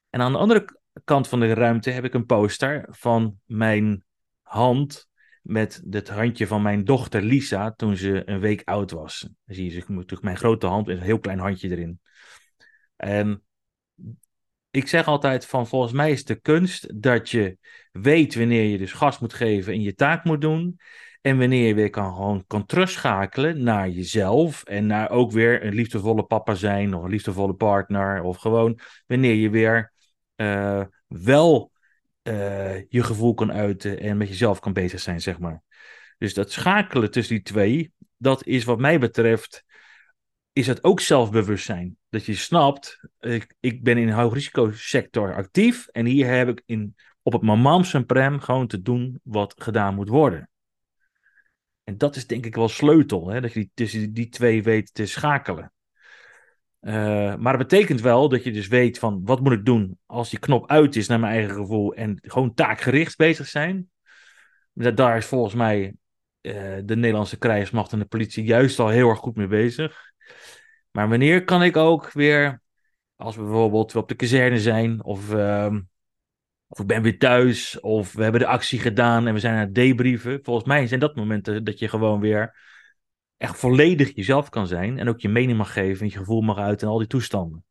En 0.10 0.22
aan 0.22 0.32
de 0.32 0.38
andere 0.38 0.80
kant 1.04 1.28
van 1.28 1.40
de 1.40 1.54
ruimte 1.54 1.90
heb 1.90 2.04
ik 2.04 2.14
een 2.14 2.26
poster 2.26 2.88
van 2.90 3.40
mijn 3.46 4.04
hand 4.42 5.10
met 5.42 5.84
het 5.90 6.10
handje 6.10 6.48
van 6.48 6.62
mijn 6.62 6.84
dochter 6.84 7.22
Lisa 7.22 7.72
toen 7.72 7.96
ze 7.96 8.30
een 8.30 8.40
week 8.40 8.62
oud 8.66 8.92
was. 8.92 9.20
Dan 9.20 9.56
zie 9.56 9.72
je 9.72 9.84
natuurlijk 9.88 10.22
mijn 10.22 10.38
grote 10.38 10.68
hand 10.68 10.88
met 10.88 10.98
een 10.98 11.04
heel 11.04 11.20
klein 11.20 11.40
handje 11.40 11.70
erin. 11.70 12.00
En 12.96 13.44
ik 14.72 14.88
zeg 14.88 15.06
altijd 15.06 15.46
van 15.46 15.68
volgens 15.68 15.94
mij 15.94 16.12
is 16.12 16.26
de 16.26 16.36
kunst 16.36 17.02
dat 17.02 17.30
je 17.30 17.58
weet 17.92 18.36
wanneer 18.36 18.64
je 18.64 18.78
dus 18.78 18.94
gas 18.94 19.20
moet 19.20 19.34
geven 19.34 19.74
en 19.74 19.82
je 19.82 19.94
taak 19.96 20.24
moet 20.24 20.42
doen. 20.42 20.80
En 21.22 21.38
wanneer 21.38 21.68
je 21.68 21.74
weer 21.74 21.90
kan, 21.90 22.14
gewoon 22.14 22.44
kan 22.48 22.66
terugschakelen 22.66 23.64
naar 23.64 23.90
jezelf. 23.90 24.64
En 24.64 24.86
naar 24.86 25.10
ook 25.10 25.32
weer 25.32 25.66
een 25.66 25.74
liefdevolle 25.74 26.24
papa 26.24 26.54
zijn 26.54 26.94
of 26.94 27.04
een 27.04 27.10
liefdevolle 27.10 27.54
partner. 27.54 28.22
Of 28.24 28.38
gewoon 28.38 28.80
wanneer 29.08 29.36
je 29.36 29.50
weer 29.50 29.94
uh, 30.36 30.84
wel 31.08 31.72
uh, 32.24 32.90
je 32.90 33.04
gevoel 33.04 33.34
kan 33.34 33.52
uiten 33.52 34.00
en 34.00 34.18
met 34.18 34.28
jezelf 34.28 34.60
kan 34.60 34.74
bezig 34.74 35.00
zijn, 35.00 35.22
zeg 35.22 35.40
maar. 35.40 35.62
Dus 36.18 36.34
dat 36.34 36.52
schakelen 36.52 37.12
tussen 37.12 37.36
die 37.36 37.44
twee, 37.44 37.94
dat 38.18 38.46
is 38.46 38.64
wat 38.64 38.80
mij 38.80 39.00
betreft 39.00 39.64
is 40.54 40.68
het 40.68 40.84
ook 40.84 41.00
zelfbewustzijn. 41.00 41.98
Dat 42.10 42.26
je 42.26 42.36
snapt, 42.36 43.00
ik, 43.20 43.56
ik 43.60 43.84
ben 43.84 43.98
in 43.98 44.08
een 44.08 44.14
hoogrisicosector 44.14 45.36
actief 45.36 45.88
en 45.88 46.06
hier 46.06 46.28
heb 46.28 46.50
ik 46.50 46.64
in, 46.66 46.96
op 47.22 47.34
het 47.34 47.42
mamam 47.42 48.06
prem 48.06 48.40
gewoon 48.40 48.68
te 48.68 48.82
doen 48.82 49.20
wat 49.24 49.54
gedaan 49.58 49.96
moet 49.96 50.10
worden. 50.10 50.50
En 51.84 51.98
dat 51.98 52.16
is 52.16 52.28
denk 52.28 52.46
ik 52.46 52.56
wel 52.56 52.70
sleutel, 52.70 53.28
hè? 53.30 53.42
dat 53.42 53.54
je 53.54 53.60
die, 53.60 53.72
tussen 53.74 54.14
die 54.14 54.30
twee 54.30 54.64
weet 54.64 54.94
te 54.94 55.06
schakelen. 55.06 55.74
Uh, 56.82 57.36
maar 57.36 57.58
dat 57.58 57.68
betekent 57.68 58.02
wel 58.02 58.30
dat 58.30 58.44
je 58.44 58.52
dus 58.52 58.68
weet 58.68 59.00
van 59.00 59.22
wat 59.24 59.40
moet 59.40 59.52
ik 59.52 59.66
doen 59.66 59.98
als 60.06 60.30
die 60.30 60.40
knop 60.40 60.70
uit 60.70 60.96
is 60.96 61.08
naar 61.08 61.20
mijn 61.20 61.34
eigen 61.34 61.56
gevoel 61.56 61.94
en 61.94 62.18
gewoon 62.22 62.54
taakgericht 62.54 63.18
bezig 63.18 63.48
zijn. 63.48 63.90
Dat, 64.74 64.98
daar 64.98 65.18
is 65.18 65.26
volgens 65.26 65.54
mij 65.54 65.96
uh, 66.42 66.78
de 66.84 66.96
Nederlandse 66.96 67.38
krijgsmacht 67.38 67.92
en 67.92 68.00
de 68.00 68.06
politie 68.06 68.44
juist 68.44 68.80
al 68.80 68.90
heel 68.90 69.10
erg 69.10 69.20
goed 69.20 69.36
mee 69.36 69.48
bezig. 69.48 70.11
Maar 70.92 71.10
wanneer 71.10 71.44
kan 71.44 71.64
ik 71.64 71.78
ook 71.78 72.12
weer, 72.12 72.62
als 73.16 73.36
we 73.36 73.42
bijvoorbeeld 73.42 73.96
op 73.96 74.08
de 74.08 74.16
kazerne 74.16 74.60
zijn 74.60 75.04
of 75.04 75.34
uh, 75.34 75.76
of 76.72 76.80
ik 76.80 76.88
ben 76.88 77.02
weer 77.02 77.20
thuis. 77.20 77.80
Of 77.80 78.14
we 78.14 78.24
hebben 78.24 78.42
de 78.42 78.48
actie 78.48 78.80
gedaan 78.80 79.28
en 79.28 79.34
we 79.34 79.40
zijn 79.40 79.54
aan 79.54 79.60
het 79.60 79.76
debrieven. 79.76 80.40
Volgens 80.44 80.66
mij 80.66 80.88
zijn 80.88 81.00
dat 81.00 81.16
momenten 81.16 81.64
dat 81.64 81.80
je 81.80 81.88
gewoon 81.88 82.20
weer 82.20 82.56
echt 83.38 83.58
volledig 83.58 84.16
jezelf 84.16 84.50
kan 84.50 84.68
zijn. 84.68 85.00
En 85.00 85.10
ook 85.10 85.20
je 85.20 85.30
mening 85.30 85.58
mag 85.58 85.74
geven 85.74 86.06
en 86.06 86.12
je 86.12 86.18
gevoel 86.18 86.42
mag 86.42 86.58
uit 86.58 86.82
en 86.82 86.88
al 86.88 86.98
die 86.98 87.08
toestanden. 87.08 87.66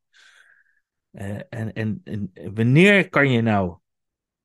Uh, 1.13 1.41
en, 1.49 1.73
en, 1.73 2.01
en 2.05 2.31
wanneer 2.55 3.09
kan 3.09 3.31
je 3.31 3.41
nou... 3.41 3.79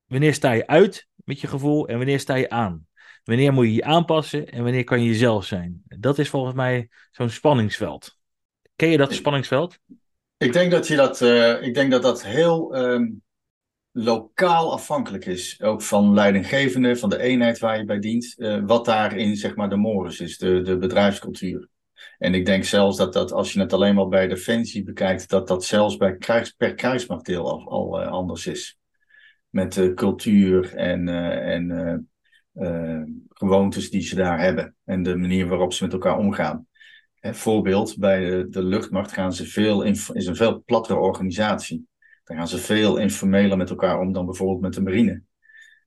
Wanneer 0.05 0.34
sta 0.34 0.51
je 0.51 0.67
uit 0.67 1.07
met 1.15 1.41
je 1.41 1.48
gevoel 1.48 1.88
en 1.88 1.98
wanneer 1.98 2.19
sta 2.19 2.36
je 2.36 2.50
aan? 2.50 2.85
Wanneer 3.25 3.53
moet 3.53 3.65
je 3.65 3.74
je 3.74 3.84
aanpassen 3.84 4.50
en 4.50 4.63
wanneer 4.63 4.84
kan 4.84 5.01
je 5.01 5.08
jezelf 5.08 5.46
zijn? 5.46 5.84
Dat 5.86 6.20
is 6.20 6.29
volgens 6.29 6.55
mij 6.55 6.89
zo'n 7.12 7.29
spanningsveld. 7.29 8.17
Ken 8.75 8.89
je 8.89 8.98
dat 8.98 9.13
spanningsveld? 9.13 9.79
Ik 10.38 10.53
denk 10.53 10.72
dat 10.72 10.88
je 10.88 10.96
dat, 10.96 11.22
uh, 11.22 11.62
ik 11.62 11.74
denk 11.74 11.91
dat, 11.91 12.01
dat 12.01 12.25
heel 12.25 12.77
um, 12.77 13.24
lokaal 13.91 14.72
afhankelijk 14.72 15.25
is. 15.25 15.62
Ook 15.62 15.82
van 15.82 16.13
leidinggevende, 16.13 16.96
van 16.96 17.10
de 17.10 17.20
eenheid 17.20 17.60
waar 17.60 17.77
je 17.77 17.86
bij 17.86 18.00
dient. 18.00 18.34
Uh, 18.38 18.63
wat 18.65 18.86
daarin 18.86 19.36
zeg 19.36 19.55
maar 19.55 19.70
de 19.70 19.75
morus 19.75 20.20
is, 20.20 20.38
de, 20.38 20.62
de 20.62 20.77
bedrijfscultuur. 20.77 21.70
En 22.17 22.34
ik 22.34 22.46
denk 22.46 22.63
zelfs 22.63 22.98
dat 22.98 23.13
dat, 23.13 23.32
als 23.32 23.53
je 23.53 23.60
het 23.60 23.74
alleen 23.74 23.96
maar 23.96 24.08
bij 24.08 24.27
Defensie 24.27 24.84
bekijkt, 24.84 25.29
dat 25.29 25.48
dat 25.48 25.65
zelfs 25.65 25.98
bij 25.98 26.17
krijgs, 26.17 26.51
per 26.51 26.75
krijgsmachtdeel 26.75 27.50
al, 27.50 27.70
al 27.70 28.01
uh, 28.01 28.08
anders 28.08 28.48
is. 28.48 28.77
Met 29.50 29.74
de 29.74 29.94
cultuur 29.94 30.75
en, 30.75 31.08
en 32.55 33.25
gewoontes 33.29 33.89
die 33.89 34.01
ze 34.01 34.15
daar 34.15 34.39
hebben. 34.39 34.75
En 34.83 35.03
de 35.03 35.15
manier 35.15 35.47
waarop 35.47 35.74
ze 35.74 35.83
met 35.83 35.93
elkaar 35.93 36.17
omgaan. 36.17 36.67
Hè, 37.13 37.33
voorbeeld, 37.33 37.97
bij 37.97 38.29
de, 38.29 38.47
de 38.50 38.63
luchtmacht 38.63 39.12
gaan 39.12 39.33
ze 39.33 39.45
veel, 39.45 39.81
is 39.83 40.09
een 40.09 40.35
veel 40.35 40.63
plattere 40.65 41.00
organisatie. 41.00 41.88
Dan 42.24 42.38
gaan 42.38 42.47
ze 42.47 42.57
veel 42.57 42.97
informeler 42.97 43.57
met 43.57 43.69
elkaar 43.69 44.00
om 44.00 44.13
dan 44.13 44.25
bijvoorbeeld 44.25 44.62
met 44.62 44.74
de 44.74 44.81
marine. 44.81 45.21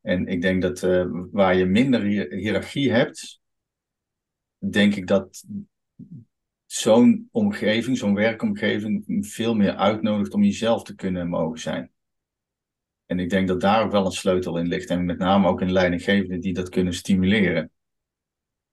En 0.02 0.26
ik 0.26 0.42
denk 0.42 0.62
dat 0.62 0.82
uh, 0.82 1.04
waar 1.32 1.56
je 1.56 1.64
minder 1.64 2.02
hiërarchie 2.30 2.92
hebt, 2.92 3.40
denk 4.58 4.94
ik 4.94 5.06
dat 5.06 5.44
zo'n 6.66 7.28
omgeving, 7.30 7.98
zo'n 7.98 8.14
werkomgeving, 8.14 9.04
veel 9.20 9.54
meer 9.54 9.74
uitnodigt 9.74 10.34
om 10.34 10.42
jezelf 10.42 10.82
te 10.82 10.94
kunnen 10.94 11.28
mogen 11.28 11.58
zijn. 11.58 11.90
En 13.08 13.18
ik 13.18 13.30
denk 13.30 13.48
dat 13.48 13.60
daar 13.60 13.84
ook 13.84 13.92
wel 13.92 14.04
een 14.04 14.12
sleutel 14.12 14.58
in 14.58 14.66
ligt. 14.66 14.90
En 14.90 15.04
met 15.04 15.18
name 15.18 15.48
ook 15.48 15.60
in 15.60 15.72
leidinggevenden 15.72 16.40
die 16.40 16.52
dat 16.52 16.68
kunnen 16.68 16.94
stimuleren. 16.94 17.70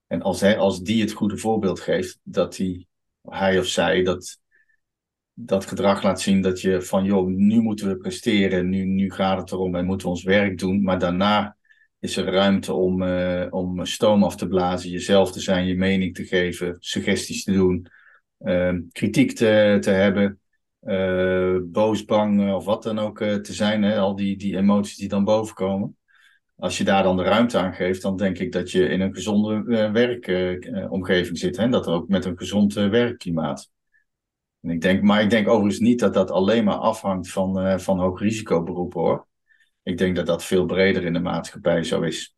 En 0.08 0.22
als, 0.22 0.42
hij, 0.42 0.58
als 0.58 0.82
die 0.82 1.02
het 1.02 1.12
goede 1.12 1.38
voorbeeld 1.38 1.80
geeft, 1.80 2.20
dat 2.24 2.58
hij, 2.58 2.88
hij 3.22 3.60
of 3.60 3.66
zij 3.66 4.04
dat 4.04 4.40
dat 5.34 5.66
gedrag 5.66 6.04
laat 6.04 6.22
zien 6.22 6.42
dat 6.42 6.62
je 6.62 6.82
van, 6.82 7.04
joh, 7.04 7.28
nu 7.28 7.62
moeten 7.62 7.88
we 7.88 7.98
presteren, 7.98 8.70
nu, 8.70 8.84
nu 8.84 9.12
gaat 9.12 9.38
het 9.40 9.52
erom 9.52 9.76
en 9.76 9.86
moeten 9.86 10.08
we 10.08 10.14
ons 10.14 10.24
werk 10.24 10.58
doen, 10.58 10.84
maar 10.84 11.00
daarna 11.00 11.58
is 12.00 12.18
er 12.18 12.26
ruimte 12.26 12.74
om, 12.74 13.02
uh, 13.02 13.48
om 13.50 13.86
stoom 13.86 14.24
af 14.24 14.36
te 14.36 14.48
blazen, 14.48 14.90
jezelf 14.90 15.32
te 15.32 15.40
zijn, 15.40 15.66
je 15.66 15.76
mening 15.76 16.16
te 16.16 16.26
geven, 16.26 16.76
suggesties 16.80 17.44
te 17.44 17.52
doen, 17.52 17.88
uh, 18.40 18.74
kritiek 18.92 19.32
te, 19.32 19.78
te 19.82 19.90
hebben, 19.90 20.40
uh, 20.86 21.58
boos, 21.64 22.06
bang 22.06 22.54
of 22.54 22.66
wat 22.66 22.84
dan 22.84 23.00
ook 23.00 23.18
te 23.18 23.54
zijn, 23.54 23.84
hè? 23.84 23.98
al 23.98 24.16
die, 24.16 24.38
die 24.38 24.58
emoties 24.58 24.98
die 24.98 25.08
dan 25.08 25.24
bovenkomen. 25.24 25.98
Als 26.58 26.78
je 26.78 26.84
daar 26.84 27.04
dan 27.04 27.18
de 27.18 27.24
ruimte 27.24 27.58
aan 27.58 27.74
geeft, 27.74 28.02
dan 28.02 28.18
denk 28.18 28.38
ik 28.38 28.52
dat 28.52 28.72
je 28.72 28.88
in 28.88 29.02
een 29.02 29.14
gezonde 29.14 29.64
werkomgeving 29.92 31.38
zit. 31.38 31.58
Hè? 31.58 31.70
Dat 31.70 31.88
ook 31.88 32.08
met 32.08 32.26
een 32.26 32.38
gezond 32.38 32.74
werkklimaat. 32.74 33.72
En 34.62 34.70
ik 34.70 34.82
denk, 34.82 35.02
maar 35.02 35.22
ik 35.22 35.30
denk 35.30 35.48
overigens 35.48 35.80
niet 35.80 36.00
dat 36.00 36.14
dat 36.14 36.32
alleen 36.32 36.64
maar 36.64 36.78
afhangt 36.78 37.32
van, 37.32 37.80
van 37.80 38.00
hoogrisicoberoepen 38.00 39.02
hoor. 39.02 39.28
Ik 39.84 39.98
denk 39.98 40.16
dat 40.16 40.26
dat 40.26 40.44
veel 40.44 40.66
breder 40.66 41.04
in 41.04 41.14
de 41.14 41.20
maatschappij 41.20 41.84
zo 41.84 42.02
is. 42.02 42.36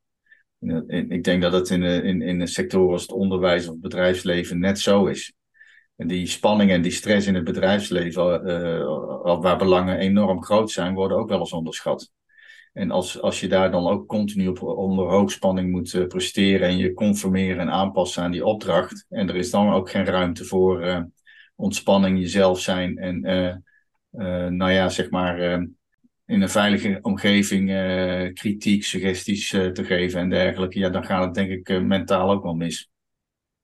Ik 0.87 1.23
denk 1.23 1.41
dat 1.41 1.53
het 1.53 1.69
in, 1.69 1.83
in, 1.83 2.21
in 2.21 2.47
sectoren 2.47 2.91
als 2.91 3.01
het 3.01 3.11
onderwijs 3.11 3.65
of 3.65 3.71
het 3.71 3.81
bedrijfsleven 3.81 4.59
net 4.59 4.79
zo 4.79 5.05
is. 5.05 5.33
En 5.97 6.07
die 6.07 6.27
spanning 6.27 6.71
en 6.71 6.81
die 6.81 6.91
stress 6.91 7.27
in 7.27 7.35
het 7.35 7.43
bedrijfsleven, 7.43 8.47
uh, 8.47 9.41
waar 9.41 9.57
belangen 9.57 9.97
enorm 9.97 10.43
groot 10.43 10.71
zijn, 10.71 10.93
worden 10.93 11.17
ook 11.17 11.29
wel 11.29 11.39
eens 11.39 11.53
onderschat. 11.53 12.11
En 12.73 12.91
als, 12.91 13.21
als 13.21 13.39
je 13.39 13.47
daar 13.47 13.71
dan 13.71 13.87
ook 13.87 14.07
continu 14.07 14.47
op, 14.47 14.61
onder 14.61 15.05
hoogspanning 15.05 15.71
moet 15.71 15.93
uh, 15.93 16.07
presteren 16.07 16.67
en 16.67 16.77
je 16.77 16.93
conformeren 16.93 17.59
en 17.59 17.71
aanpassen 17.71 18.23
aan 18.23 18.31
die 18.31 18.45
opdracht, 18.45 19.05
en 19.09 19.29
er 19.29 19.35
is 19.35 19.51
dan 19.51 19.73
ook 19.73 19.89
geen 19.89 20.05
ruimte 20.05 20.45
voor, 20.45 21.05
ontspanning, 21.55 22.19
jezelf 22.19 22.59
zijn 22.59 22.97
en 22.97 23.19
nou 24.57 24.71
ja, 24.71 24.89
zeg 24.89 25.09
maar 25.09 25.39
in 26.25 26.41
een 26.41 26.49
veilige 26.49 26.99
omgeving 27.01 27.67
kritiek, 28.33 28.83
suggesties 28.83 29.49
te 29.49 29.83
geven 29.83 30.19
en 30.19 30.29
dergelijke, 30.29 30.79
ja, 30.79 30.89
dan 30.89 31.05
gaat 31.05 31.25
het 31.25 31.33
denk 31.33 31.49
ik 31.49 31.81
mentaal 31.81 32.31
ook 32.31 32.43
wel 32.43 32.55
mis. 32.55 32.89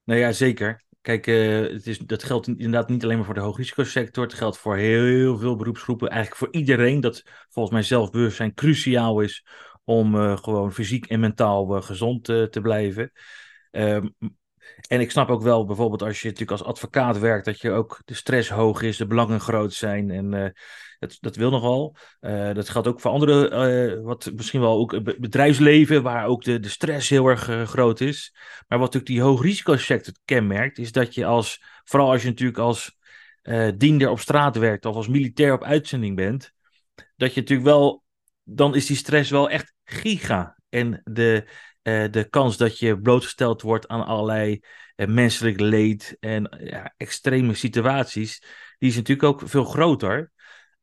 Nou 0.03 0.19
ja, 0.19 0.31
zeker. 0.31 0.83
Kijk, 1.03 1.25
het 1.25 1.87
is, 1.87 1.97
dat 1.97 2.23
geldt 2.23 2.47
inderdaad 2.47 2.89
niet 2.89 3.03
alleen 3.03 3.15
maar 3.15 3.25
voor 3.25 3.33
de 3.33 3.39
hoogrisicosector. 3.39 4.23
Het 4.23 4.33
geldt 4.33 4.57
voor 4.57 4.75
heel, 4.75 5.37
veel 5.37 5.55
beroepsgroepen. 5.55 6.09
Eigenlijk 6.09 6.39
voor 6.39 6.53
iedereen 6.59 6.99
dat 6.99 7.23
volgens 7.49 7.73
mij 7.73 7.83
zelfbewustzijn 7.83 8.53
cruciaal 8.53 9.21
is 9.21 9.45
om 9.83 10.37
gewoon 10.37 10.73
fysiek 10.73 11.05
en 11.05 11.19
mentaal 11.19 11.81
gezond 11.81 12.23
te 12.23 12.59
blijven. 12.61 13.11
Ehm, 13.71 14.07
en 14.87 14.99
ik 14.99 15.11
snap 15.11 15.29
ook 15.29 15.41
wel, 15.41 15.65
bijvoorbeeld 15.65 16.01
als 16.01 16.21
je 16.21 16.27
natuurlijk 16.27 16.59
als 16.59 16.67
advocaat 16.67 17.19
werkt, 17.19 17.45
dat 17.45 17.61
je 17.61 17.71
ook 17.71 18.01
de 18.05 18.13
stress 18.13 18.49
hoog 18.49 18.81
is, 18.81 18.97
de 18.97 19.07
belangen 19.07 19.39
groot 19.39 19.73
zijn. 19.73 20.11
En 20.11 20.53
dat, 21.07 21.17
dat 21.21 21.35
wil 21.35 21.49
nogal. 21.49 21.95
Uh, 22.21 22.53
dat 22.53 22.69
geldt 22.69 22.87
ook 22.87 23.01
voor 23.01 23.11
andere, 23.11 23.49
uh, 23.95 24.03
wat 24.03 24.31
misschien 24.35 24.59
wel 24.59 24.77
ook 24.77 25.19
bedrijfsleven, 25.19 26.03
waar 26.03 26.25
ook 26.25 26.43
de, 26.43 26.59
de 26.59 26.69
stress 26.69 27.09
heel 27.09 27.27
erg 27.27 27.69
groot 27.69 27.99
is. 27.99 28.33
Maar 28.67 28.79
wat 28.79 28.93
natuurlijk 28.93 29.05
die 29.05 29.21
hoogrisicosector 29.21 30.13
kenmerkt, 30.25 30.77
is 30.77 30.91
dat 30.91 31.15
je 31.15 31.25
als, 31.25 31.63
vooral 31.83 32.11
als 32.11 32.21
je 32.21 32.27
natuurlijk 32.27 32.57
als 32.57 32.97
diender 33.75 34.09
op 34.09 34.19
straat 34.19 34.55
werkt 34.55 34.85
of 34.85 34.95
als 34.95 35.07
militair 35.07 35.53
op 35.53 35.63
uitzending 35.63 36.15
bent, 36.15 36.53
dat 37.15 37.33
je 37.33 37.39
natuurlijk 37.39 37.67
wel, 37.67 38.03
dan 38.43 38.75
is 38.75 38.85
die 38.85 38.97
stress 38.97 39.29
wel 39.29 39.49
echt 39.49 39.73
giga. 39.83 40.57
En 40.69 41.01
de, 41.03 41.47
de 42.11 42.27
kans 42.29 42.57
dat 42.57 42.79
je 42.79 42.99
blootgesteld 42.99 43.61
wordt 43.61 43.87
aan 43.87 44.05
allerlei 44.05 44.59
menselijk 44.95 45.59
leed 45.59 46.17
en 46.19 46.49
extreme 46.97 47.53
situaties, 47.53 48.43
die 48.77 48.89
is 48.89 48.95
natuurlijk 48.95 49.27
ook 49.27 49.49
veel 49.49 49.65
groter. 49.65 50.31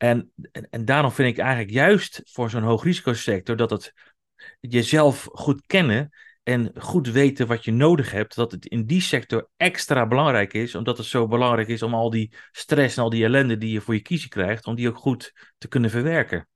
En, 0.01 0.33
en, 0.53 0.69
en 0.71 0.85
daarom 0.85 1.13
vind 1.13 1.29
ik 1.29 1.39
eigenlijk 1.39 1.71
juist 1.71 2.21
voor 2.25 2.51
zo'n 2.51 2.63
hoogrisicosector 2.63 3.57
dat 3.57 3.71
het 3.71 3.93
jezelf 4.61 5.29
goed 5.33 5.67
kennen 5.67 6.11
en 6.43 6.73
goed 6.77 7.09
weten 7.09 7.47
wat 7.47 7.65
je 7.65 7.73
nodig 7.73 8.11
hebt, 8.11 8.35
dat 8.35 8.53
het 8.53 8.67
in 8.67 8.87
die 8.87 9.01
sector 9.01 9.49
extra 9.57 10.07
belangrijk 10.07 10.53
is, 10.53 10.75
omdat 10.75 10.99
het 10.99 11.07
zo 11.07 11.27
belangrijk 11.29 11.69
is 11.69 11.83
om 11.83 11.95
al 11.95 12.11
die 12.11 12.33
stress 12.53 12.97
en 12.97 13.03
al 13.03 13.11
die 13.11 13.25
ellende 13.25 13.59
die 13.59 13.73
je 13.73 13.81
voor 13.81 13.95
je 13.95 14.01
kiezen 14.01 14.29
krijgt, 14.29 14.67
om 14.67 14.75
die 14.75 14.89
ook 14.89 14.99
goed 14.99 15.33
te 15.59 15.69
kunnen 15.69 15.91
verwerken. 15.91 16.49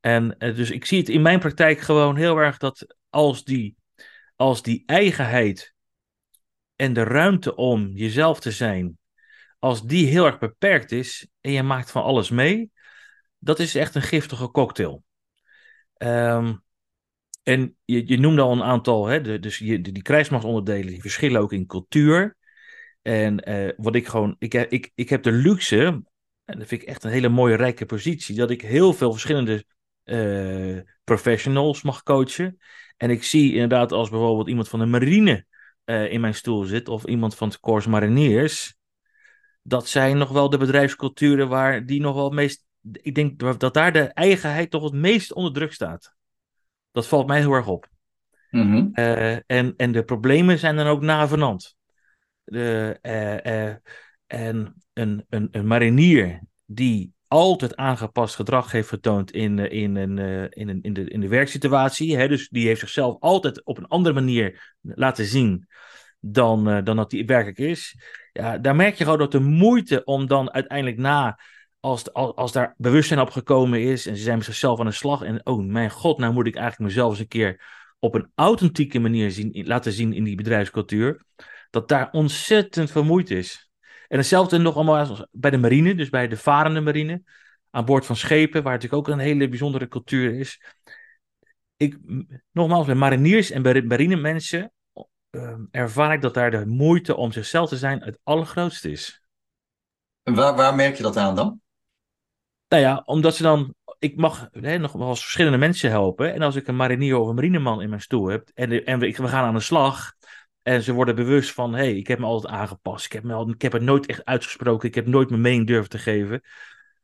En 0.00 0.34
uh, 0.38 0.56
dus 0.56 0.70
ik 0.70 0.84
zie 0.84 0.98
het 0.98 1.08
in 1.08 1.22
mijn 1.22 1.38
praktijk 1.38 1.80
gewoon 1.80 2.16
heel 2.16 2.36
erg 2.36 2.58
dat 2.58 2.96
als 3.10 3.44
die, 3.44 3.76
als 4.36 4.62
die 4.62 4.82
eigenheid 4.86 5.74
en 6.76 6.92
de 6.92 7.02
ruimte 7.02 7.54
om 7.54 7.90
jezelf 7.94 8.40
te 8.40 8.50
zijn, 8.50 8.98
als 9.58 9.82
die 9.82 10.06
heel 10.06 10.26
erg 10.26 10.38
beperkt 10.38 10.92
is 10.92 11.28
en 11.40 11.52
je 11.52 11.62
maakt 11.62 11.90
van 11.90 12.02
alles 12.02 12.30
mee, 12.30 12.70
dat 13.38 13.58
is 13.58 13.74
echt 13.74 13.94
een 13.94 14.02
giftige 14.02 14.50
cocktail. 14.50 15.04
Um, 15.98 16.64
en 17.42 17.76
je, 17.84 18.08
je 18.08 18.18
noemde 18.18 18.42
al 18.42 18.52
een 18.52 18.62
aantal, 18.62 19.06
hè, 19.06 19.38
dus 19.38 19.58
je, 19.58 19.80
die 19.80 20.02
krijgsmachtsonderdelen, 20.02 20.86
die 20.86 21.00
verschillen 21.00 21.40
ook 21.40 21.52
in 21.52 21.66
cultuur. 21.66 22.36
En 23.02 23.50
uh, 23.50 23.72
wat 23.76 23.94
ik 23.94 24.06
gewoon, 24.06 24.36
ik, 24.38 24.54
ik, 24.54 24.92
ik 24.94 25.08
heb 25.08 25.22
de 25.22 25.32
luxe, 25.32 25.84
en 26.44 26.58
dat 26.58 26.66
vind 26.66 26.82
ik 26.82 26.88
echt 26.88 27.04
een 27.04 27.10
hele 27.10 27.28
mooie, 27.28 27.54
rijke 27.54 27.86
positie, 27.86 28.36
dat 28.36 28.50
ik 28.50 28.62
heel 28.62 28.92
veel 28.92 29.12
verschillende 29.12 29.64
uh, 30.04 30.80
professionals 31.04 31.82
mag 31.82 32.02
coachen. 32.02 32.58
En 32.96 33.10
ik 33.10 33.22
zie 33.22 33.52
inderdaad 33.52 33.92
als 33.92 34.10
bijvoorbeeld 34.10 34.48
iemand 34.48 34.68
van 34.68 34.78
de 34.78 34.86
marine 34.86 35.46
in 35.84 36.20
mijn 36.20 36.34
stoel 36.34 36.64
zit, 36.64 36.88
of 36.88 37.04
iemand 37.04 37.34
van 37.34 37.48
het 37.48 37.60
Corps 37.60 37.86
Mariniers, 37.86 38.76
dat 39.66 39.88
zijn 39.88 40.18
nog 40.18 40.28
wel 40.28 40.50
de 40.50 40.58
bedrijfsculturen 40.58 41.48
waar 41.48 41.86
die 41.86 42.00
nog 42.00 42.14
wel 42.14 42.24
het 42.24 42.32
meest. 42.32 42.64
Ik 42.92 43.14
denk 43.14 43.38
dat 43.58 43.74
daar 43.74 43.92
de 43.92 44.04
eigenheid 44.04 44.70
toch 44.70 44.82
het 44.82 44.92
meest 44.92 45.32
onder 45.32 45.52
druk 45.52 45.72
staat. 45.72 46.14
Dat 46.92 47.06
valt 47.06 47.26
mij 47.26 47.38
heel 47.38 47.52
erg 47.52 47.66
op. 47.66 47.88
Mm 48.50 48.90
en, 49.46 49.74
en 49.76 49.92
de 49.92 50.04
problemen 50.04 50.58
zijn 50.58 50.76
dan 50.76 50.86
ook 50.86 51.02
navenant. 51.02 51.76
De, 52.44 52.98
en 54.26 54.74
een, 54.92 55.24
een, 55.28 55.48
een 55.50 55.66
marinier 55.66 56.40
die 56.66 57.14
altijd 57.28 57.76
aangepast 57.76 58.34
gedrag 58.34 58.72
heeft 58.72 58.88
getoond 58.88 59.30
in, 59.30 59.58
in, 59.58 59.96
in, 59.96 60.18
in, 60.18 60.50
in, 60.68 60.82
in, 60.82 60.92
de, 60.92 61.04
in 61.04 61.20
de 61.20 61.28
werksituatie. 61.28 62.16
Hè? 62.16 62.28
Dus 62.28 62.48
die 62.48 62.66
heeft 62.66 62.80
zichzelf 62.80 63.20
altijd 63.20 63.64
op 63.64 63.78
een 63.78 63.86
andere 63.86 64.14
manier 64.14 64.74
laten 64.80 65.24
zien 65.24 65.66
dan, 66.20 66.68
uh, 66.68 66.84
dan 66.84 66.96
dat 66.96 67.10
die 67.10 67.26
werkelijk 67.26 67.58
is. 67.58 67.96
Ja, 68.36 68.58
daar 68.58 68.76
merk 68.76 68.94
je 68.94 69.04
gewoon 69.04 69.18
dat 69.18 69.32
de 69.32 69.40
moeite 69.40 70.04
om 70.04 70.26
dan 70.26 70.52
uiteindelijk 70.52 70.98
na, 70.98 71.40
als, 71.80 72.12
als, 72.12 72.34
als 72.34 72.52
daar 72.52 72.74
bewustzijn 72.76 73.20
op 73.20 73.30
gekomen 73.30 73.82
is 73.82 74.06
en 74.06 74.16
ze 74.16 74.22
zijn 74.22 74.36
met 74.36 74.46
zichzelf 74.46 74.80
aan 74.80 74.86
de 74.86 74.92
slag 74.92 75.22
en 75.22 75.46
oh 75.46 75.66
mijn 75.66 75.90
god, 75.90 76.18
nou 76.18 76.32
moet 76.32 76.46
ik 76.46 76.56
eigenlijk 76.56 76.90
mezelf 76.90 77.10
eens 77.10 77.20
een 77.20 77.28
keer 77.28 77.64
op 77.98 78.14
een 78.14 78.30
authentieke 78.34 78.98
manier 78.98 79.30
zien, 79.30 79.66
laten 79.66 79.92
zien 79.92 80.12
in 80.12 80.24
die 80.24 80.36
bedrijfscultuur, 80.36 81.24
dat 81.70 81.88
daar 81.88 82.10
ontzettend 82.10 82.90
veel 82.90 83.04
moeite 83.04 83.34
is. 83.34 83.70
En 84.08 84.18
hetzelfde 84.18 84.58
nog 84.58 84.74
allemaal 84.74 85.26
bij 85.30 85.50
de 85.50 85.58
marine, 85.58 85.94
dus 85.94 86.08
bij 86.08 86.28
de 86.28 86.36
varende 86.36 86.80
marine, 86.80 87.22
aan 87.70 87.84
boord 87.84 88.06
van 88.06 88.16
schepen, 88.16 88.62
waar 88.62 88.72
natuurlijk 88.72 89.08
ook 89.08 89.14
een 89.14 89.20
hele 89.20 89.48
bijzondere 89.48 89.88
cultuur 89.88 90.38
is. 90.38 90.62
Ik, 91.76 91.98
nogmaals, 92.52 92.86
bij 92.86 92.94
mariniers 92.94 93.50
en 93.50 93.62
bij 93.62 93.82
marinemensen 93.82 94.72
uh, 95.36 95.54
ervaar 95.70 96.12
ik 96.12 96.20
dat 96.20 96.34
daar 96.34 96.50
de 96.50 96.66
moeite 96.66 97.16
om 97.16 97.32
zichzelf 97.32 97.68
te 97.68 97.76
zijn 97.76 98.02
het 98.02 98.18
allergrootste 98.22 98.90
is. 98.90 99.22
En 100.22 100.34
waar, 100.34 100.56
waar 100.56 100.74
merk 100.74 100.96
je 100.96 101.02
dat 101.02 101.16
aan 101.16 101.34
dan? 101.34 101.60
Nou 102.68 102.82
ja, 102.82 103.02
omdat 103.04 103.36
ze 103.36 103.42
dan. 103.42 103.74
Ik 103.98 104.16
mag 104.16 104.48
hè, 104.52 104.78
nog 104.78 104.92
wel 104.92 105.08
eens 105.08 105.22
verschillende 105.22 105.58
mensen 105.58 105.90
helpen. 105.90 106.34
En 106.34 106.42
als 106.42 106.56
ik 106.56 106.66
een 106.66 106.76
marinier 106.76 107.16
of 107.16 107.28
een 107.28 107.34
marineman 107.34 107.82
in 107.82 107.88
mijn 107.88 108.00
stoel 108.00 108.26
heb. 108.26 108.50
En, 108.54 108.84
en 108.84 108.98
we, 108.98 109.10
we 109.16 109.28
gaan 109.28 109.44
aan 109.44 109.54
de 109.54 109.60
slag. 109.60 110.14
En 110.62 110.82
ze 110.82 110.92
worden 110.92 111.14
bewust 111.14 111.52
van: 111.52 111.72
hé, 111.72 111.78
hey, 111.78 111.96
ik 111.96 112.06
heb 112.06 112.18
me 112.18 112.24
altijd 112.24 112.52
aangepast. 112.52 113.04
Ik 113.04 113.12
heb, 113.12 113.22
me 113.22 113.52
ik 113.52 113.62
heb 113.62 113.72
het 113.72 113.82
nooit 113.82 114.06
echt 114.06 114.24
uitgesproken. 114.24 114.88
Ik 114.88 114.94
heb 114.94 115.06
nooit 115.06 115.28
mijn 115.28 115.40
mening 115.40 115.66
durven 115.66 115.90
te 115.90 115.98
geven. 115.98 116.42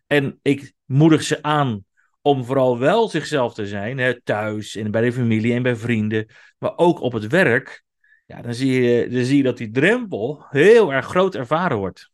En 0.06 0.38
ik 0.42 0.72
moedig 0.84 1.22
ze 1.22 1.42
aan 1.42 1.84
om 2.22 2.44
vooral 2.44 2.78
wel 2.78 3.08
zichzelf 3.08 3.54
te 3.54 3.66
zijn. 3.66 3.98
Hè, 3.98 4.20
thuis 4.22 4.76
en 4.76 4.90
bij 4.90 5.02
de 5.02 5.12
familie 5.12 5.54
en 5.54 5.62
bij 5.62 5.76
vrienden. 5.76 6.26
Maar 6.58 6.76
ook 6.76 7.00
op 7.00 7.12
het 7.12 7.26
werk. 7.26 7.84
Ja, 8.32 8.42
dan 8.42 8.54
zie 8.54 8.82
je, 8.82 9.08
dan 9.08 9.24
zie 9.24 9.36
je 9.36 9.42
dat 9.42 9.56
die 9.56 9.70
drempel 9.70 10.44
heel 10.48 10.92
erg 10.92 11.06
groot 11.06 11.34
ervaren 11.34 11.76
wordt. 11.76 12.10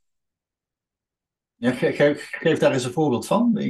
Ja, 1.54 1.72
geef, 1.72 2.28
geef 2.30 2.58
daar 2.58 2.72
eens 2.72 2.84
een 2.84 2.92
voorbeeld 2.92 3.26
van. 3.26 3.60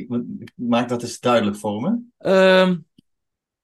Maak 0.55 0.89
dat 0.89 1.03
eens 1.03 1.21
duidelijk 1.21 1.57
voor 1.57 1.81
me. 1.81 1.89
Um, 2.31 2.87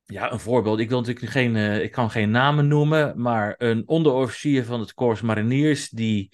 ja, 0.05 0.33
een 0.33 0.41
voorbeeld. 0.41 0.79
Ik, 0.79 0.89
wil 0.89 1.01
natuurlijk 1.01 1.33
geen, 1.33 1.55
uh, 1.55 1.83
ik 1.83 1.91
kan 1.91 2.11
geen 2.11 2.31
namen 2.31 2.69
noemen, 2.69 3.21
maar 3.21 3.55
een 3.59 3.89
onderofficier 3.89 4.65
van 4.65 4.81
het 4.81 4.95
Corps 4.95 5.21
Mariniers 5.21 5.89
die 5.89 6.29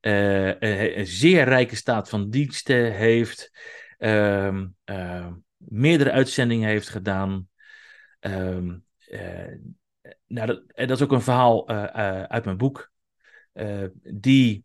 uh, 0.00 0.46
een, 0.46 0.98
een, 0.98 1.06
zeer 1.06 1.44
rijke 1.44 1.76
staat 1.76 2.08
van 2.08 2.30
diensten 2.30 2.92
heeft, 2.92 3.50
uh, 3.98 4.56
meerdere 5.56 6.10
uitzendingen 6.10 6.68
heeft 6.68 6.88
gedaan. 6.88 7.48
Ehm, 8.20 8.74
nou, 10.32 10.46
dat, 10.46 10.62
dat, 10.74 10.90
is 10.90 11.02
ook 11.02 11.12
een 11.12 11.22
verhaal 11.22 11.68
uit 12.28 12.44
mijn 12.44 12.56
boek, 12.56 12.90
die 14.02 14.64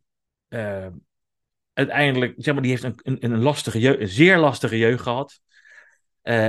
uiteindelijk, 1.74 2.34
zeg 2.38 2.54
maar, 2.54 2.64
die 2.64 2.72
heeft 2.72 2.84
een, 2.84 3.00
een, 3.04 3.24
een 3.24 3.42
lastige 3.42 4.00
een 4.00 4.08
zeer 4.08 4.38
lastige 4.38 4.78
jeugd 4.78 5.02
gehad. 5.02 5.42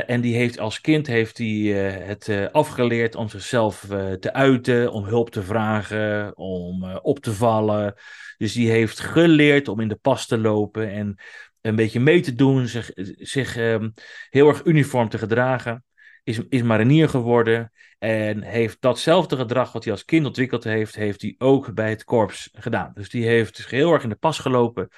En 0.07 0.21
die 0.21 0.37
heeft 0.37 0.59
als 0.59 0.81
kind 0.81 1.07
heeft 1.07 1.39
uh, 1.39 1.97
het 1.97 2.53
afgeleerd 2.53 3.15
om 3.15 3.29
zichzelf 3.29 3.87
te 4.21 4.33
uiten, 4.33 4.93
om 4.93 5.05
hulp 5.05 5.31
te 5.31 5.43
vragen, 5.43 6.37
om 6.37 6.85
op 6.85 7.19
te 7.19 7.33
vallen. 7.33 7.95
Dus 8.37 8.53
die 8.53 8.71
heeft 8.71 9.01
geleerd 9.01 9.69
om 9.69 9.81
in 9.81 9.89
de 9.89 9.97
pas 9.97 10.27
te 10.27 10.39
lopen 10.39 10.91
en 10.91 11.19
een 11.61 11.77
beetje 11.77 12.01
mee 12.01 12.21
te 12.21 12.35
doen, 12.35 12.67
zich, 12.67 12.91
zich 13.19 13.57
um, 13.57 13.93
heel 14.31 14.49
erg 14.49 14.65
uniform 14.65 15.09
te 15.09 15.19
gedragen. 15.19 15.85
Is, 16.29 16.41
is 16.49 16.63
marinier 16.63 17.09
geworden 17.09 17.73
en 17.99 18.43
heeft 18.43 18.81
datzelfde 18.81 19.37
gedrag 19.37 19.73
wat 19.73 19.85
hij 19.85 19.93
als 19.93 20.05
kind 20.05 20.27
ontwikkeld 20.27 20.65
heeft, 20.65 20.95
heeft 20.95 21.23
hij 21.23 21.35
ook 21.39 21.75
bij 21.75 21.91
het 21.91 22.05
korps 22.05 22.49
gedaan. 22.53 22.91
Dus 22.95 23.11
die 23.11 23.27
heeft 23.27 23.57
zich 23.57 23.71
heel 23.71 23.93
erg 23.93 24.03
in 24.03 24.09
de 24.09 24.15
pas 24.15 24.39
gelopen 24.39 24.89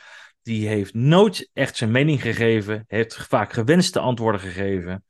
die 0.42 0.68
heeft 0.68 0.94
nooit 0.94 1.50
echt 1.52 1.76
zijn 1.76 1.90
mening 1.90 2.22
gegeven, 2.22 2.84
heeft 2.86 3.16
vaak 3.16 3.52
gewenste 3.52 3.98
antwoorden 3.98 4.40
gegeven. 4.40 5.04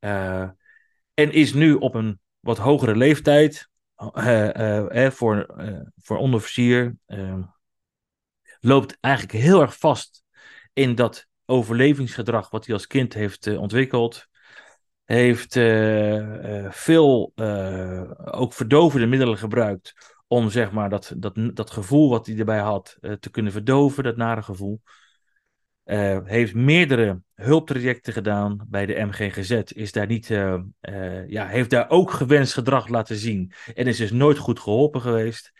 Uh, 0.00 0.50
en 1.14 1.32
is 1.32 1.52
nu 1.52 1.74
op 1.74 1.94
een 1.94 2.20
wat 2.40 2.58
hogere 2.58 2.96
leeftijd 2.96 3.68
uh, 4.16 4.50
uh, 4.94 5.10
voor, 5.10 5.46
voor 5.96 6.16
onderofficier. 6.16 6.96
loopt 8.60 8.96
eigenlijk 9.00 9.34
heel 9.34 9.60
erg 9.60 9.78
vast 9.78 10.22
in 10.72 10.94
dat 10.94 11.26
overlevingsgedrag 11.44 12.50
wat 12.50 12.66
hij 12.66 12.74
als 12.74 12.86
kind 12.86 13.14
heeft 13.14 13.56
ontwikkeld. 13.56 14.26
Heeft 15.06 15.52
veel 16.68 17.32
ook 18.24 18.52
verdovende 18.52 19.06
middelen 19.06 19.38
gebruikt 19.38 20.14
om 20.26 20.50
zeg 20.50 20.72
maar 20.72 20.90
dat, 20.90 21.12
dat, 21.16 21.34
dat 21.54 21.70
gevoel 21.70 22.10
wat 22.10 22.26
hij 22.26 22.38
erbij 22.38 22.58
had 22.58 22.98
te 23.20 23.30
kunnen 23.30 23.52
verdoven, 23.52 24.04
dat 24.04 24.16
nare 24.16 24.42
gevoel. 24.42 24.80
Heeft 26.24 26.54
meerdere 26.54 27.20
hulptrajecten 27.34 28.12
gedaan 28.12 28.66
bij 28.68 28.86
de 28.86 29.04
MGGZ. 29.04 29.50
Is 29.50 29.92
daar 29.92 30.06
niet, 30.06 30.26
ja, 31.26 31.46
heeft 31.46 31.70
daar 31.70 31.90
ook 31.90 32.10
gewenst 32.10 32.52
gedrag 32.52 32.88
laten 32.88 33.16
zien. 33.16 33.52
En 33.74 33.86
is 33.86 33.96
dus 33.96 34.12
nooit 34.12 34.38
goed 34.38 34.60
geholpen 34.60 35.00
geweest. 35.00 35.52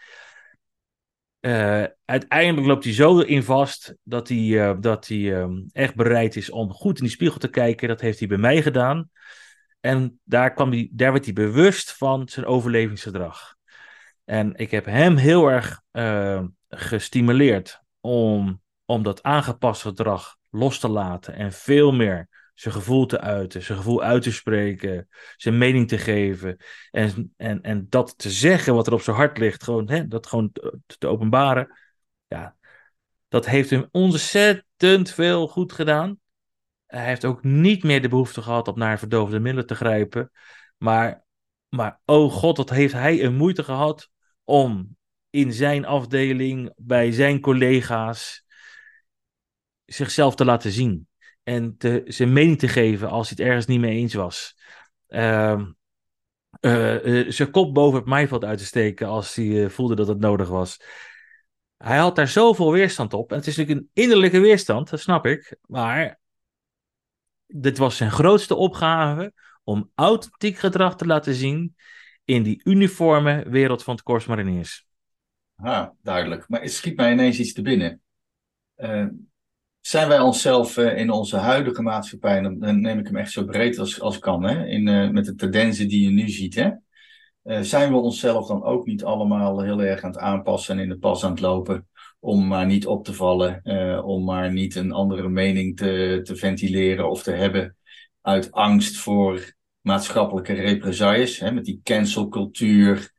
Uiteindelijk 2.05 2.67
loopt 2.67 2.85
hij 2.85 2.93
zo 2.93 3.19
in 3.19 3.43
vast 3.43 3.95
dat 4.03 4.29
hij, 4.29 4.77
dat 4.81 5.09
hij 5.09 5.49
echt 5.73 5.95
bereid 5.95 6.37
is 6.37 6.51
om 6.51 6.73
goed 6.73 6.97
in 6.97 7.03
die 7.03 7.13
spiegel 7.13 7.39
te 7.39 7.49
kijken. 7.49 7.89
Dat 7.89 8.01
heeft 8.01 8.19
hij 8.19 8.29
bij 8.29 8.39
mij 8.39 8.63
gedaan. 8.63 9.11
En 9.81 10.21
daar, 10.25 10.53
kwam 10.53 10.71
hij, 10.71 10.89
daar 10.93 11.13
werd 11.13 11.25
hij 11.25 11.35
bewust 11.35 11.93
van 11.93 12.29
zijn 12.29 12.47
overlevingsgedrag. 12.47 13.57
En 14.25 14.55
ik 14.55 14.71
heb 14.71 14.85
hem 14.85 15.17
heel 15.17 15.49
erg 15.49 15.83
uh, 15.93 16.43
gestimuleerd 16.69 17.81
om, 18.01 18.63
om 18.85 19.03
dat 19.03 19.23
aangepaste 19.23 19.89
gedrag 19.89 20.37
los 20.51 20.79
te 20.79 20.89
laten 20.89 21.35
en 21.35 21.53
veel 21.53 21.93
meer 21.93 22.29
zijn 22.57 22.75
gevoel 22.75 23.07
te 23.07 23.21
uiten, 23.21 23.63
zijn 23.63 23.79
gevoel 23.79 24.03
uit 24.03 24.23
te 24.23 24.33
spreken, 24.33 25.09
zijn 25.37 25.59
mening 25.59 25.89
te 25.89 25.99
geven 25.99 26.57
en, 26.91 27.33
en, 27.37 27.63
en 27.63 27.87
dat 27.89 28.19
te 28.19 28.31
zeggen 28.31 28.75
wat 28.75 28.87
er 28.87 28.93
op 28.93 29.01
zijn 29.01 29.17
hart 29.17 29.39
ligt, 29.39 29.63
gewoon, 29.63 29.89
hè, 29.89 30.09
dat 30.09 30.27
gewoon 30.27 30.53
te, 30.87 31.07
openbaren. 31.07 31.79
Ja, 32.27 32.57
dat 33.29 33.47
heeft 33.47 33.71
hem 33.71 33.89
ontzettend 33.91 35.11
veel 35.11 35.49
goed 35.49 35.73
gedaan. 35.73 36.21
Hij 36.87 37.05
heeft 37.05 37.25
ook 37.25 37.43
niet 37.43 37.83
meer 37.83 38.03
de 38.03 38.09
behoefte 38.09 38.43
gehad 38.43 38.69
om 38.69 38.79
naar 38.79 38.99
verdovende 38.99 39.41
middelen 39.41 39.67
te 39.67 39.75
grijpen. 39.75 40.31
Maar, 40.77 41.25
maar 41.69 42.01
oh 42.05 42.33
god, 42.33 42.57
wat 42.57 42.71
heeft 42.71 42.93
hij 42.93 43.25
een 43.25 43.37
moeite 43.37 43.65
gehad 43.65 44.11
om 44.45 44.97
in 45.31 45.53
zijn 45.53 45.85
afdeling, 45.85 46.73
bij 46.77 47.13
zijn 47.13 47.41
collega's, 47.41 48.45
zichzelf 49.85 50.35
te 50.35 50.45
laten 50.45 50.71
zien. 50.71 51.09
En 51.47 51.77
te, 51.77 52.03
zijn 52.07 52.33
mening 52.33 52.59
te 52.59 52.69
geven 52.69 53.11
als 53.11 53.29
hij 53.29 53.37
het 53.39 53.47
ergens 53.47 53.67
niet 53.67 53.81
mee 53.81 53.97
eens 53.97 54.15
was. 54.15 54.57
Uh, 55.09 55.63
uh, 56.61 57.31
zijn 57.31 57.51
kop 57.51 57.75
boven 57.75 57.99
het 57.99 58.09
maaiveld 58.09 58.45
uit 58.45 58.59
te 58.59 58.65
steken 58.65 59.07
als 59.07 59.35
hij 59.35 59.45
uh, 59.45 59.69
voelde 59.69 59.95
dat 59.95 60.09
het 60.09 60.19
nodig 60.19 60.49
was. 60.49 60.81
Hij 61.77 61.97
had 61.97 62.17
daar 62.17 62.29
zoveel 62.29 62.73
weerstand 62.73 63.15
op. 63.15 63.31
En 63.31 63.37
het 63.37 63.47
is 63.47 63.57
natuurlijk 63.57 63.87
een 63.87 64.03
innerlijke 64.03 64.41
weerstand, 64.41 64.91
dat 64.91 65.01
snap 65.01 65.27
ik. 65.27 65.57
Maar 65.67 66.19
dit 67.47 67.79
was 67.79 67.97
zijn 67.97 68.11
grootste 68.11 68.55
opgave 68.55 69.33
om 69.65 69.91
authentiek 69.95 70.57
gedrag 70.57 70.97
te 70.97 71.07
laten 71.07 71.35
zien 71.35 71.77
in 72.25 72.43
die 72.43 72.61
uniforme 72.65 73.49
wereld 73.49 73.83
van 73.83 73.95
het 73.95 74.05
Corps 74.05 74.27
Mariniers. 74.27 74.87
Ah, 75.57 75.89
duidelijk. 76.03 76.49
Maar 76.49 76.61
het 76.61 76.73
schiet 76.73 76.97
mij 76.97 77.13
ineens 77.13 77.39
iets 77.39 77.53
te 77.53 77.63
binnen. 77.63 78.03
Zijn 79.87 80.09
wij 80.09 80.21
onszelf 80.21 80.77
uh, 80.77 80.99
in 80.99 81.11
onze 81.11 81.37
huidige 81.37 81.83
maatschappij, 81.83 82.41
dan, 82.41 82.59
dan, 82.59 82.81
neem 82.81 82.99
ik 82.99 83.07
hem 83.07 83.17
echt 83.17 83.31
zo 83.31 83.45
breed 83.45 83.79
als, 83.79 84.01
als 84.01 84.19
kan, 84.19 84.43
hè? 84.43 84.67
In, 84.67 84.87
uh, 84.87 85.11
met 85.11 85.25
de 85.25 85.35
tendensen 85.35 85.89
die 85.89 86.03
je 86.03 86.11
nu 86.11 86.29
ziet, 86.29 86.55
hè? 86.55 86.71
zijn 87.65 87.93
we 87.93 87.97
onszelf 87.97 88.47
dan 88.47 88.65
ook 88.65 88.87
niet 88.87 89.05
allemaal 89.05 89.63
heel 89.63 89.83
erg 89.83 90.03
aan 90.03 90.11
het 90.11 90.21
aanpassen 90.21 90.77
en 90.77 90.83
in 90.83 90.89
de 90.89 90.99
pas 90.99 91.25
aan 91.25 91.31
het 91.31 91.41
lopen? 91.41 91.89
Om 92.21 92.47
maar 92.47 92.67
niet 92.67 92.87
op 92.87 93.05
te 93.05 93.13
vallen, 93.13 93.61
om 94.05 94.25
maar 94.25 94.53
niet 94.53 94.75
een 94.75 94.93
andere 94.93 95.29
mening 95.29 95.77
te, 95.77 96.21
te 96.23 96.37
ventileren 96.37 97.11
of 97.11 97.23
te 97.23 97.31
hebben 97.31 97.77
uit 98.23 98.53
angst 98.53 98.97
voor 98.97 99.55
maatschappelijke 99.81 100.53
represailles, 100.53 101.39
hè, 101.39 101.53
met 101.53 101.65
die 101.65 101.81
cancelcultuur 101.83 103.11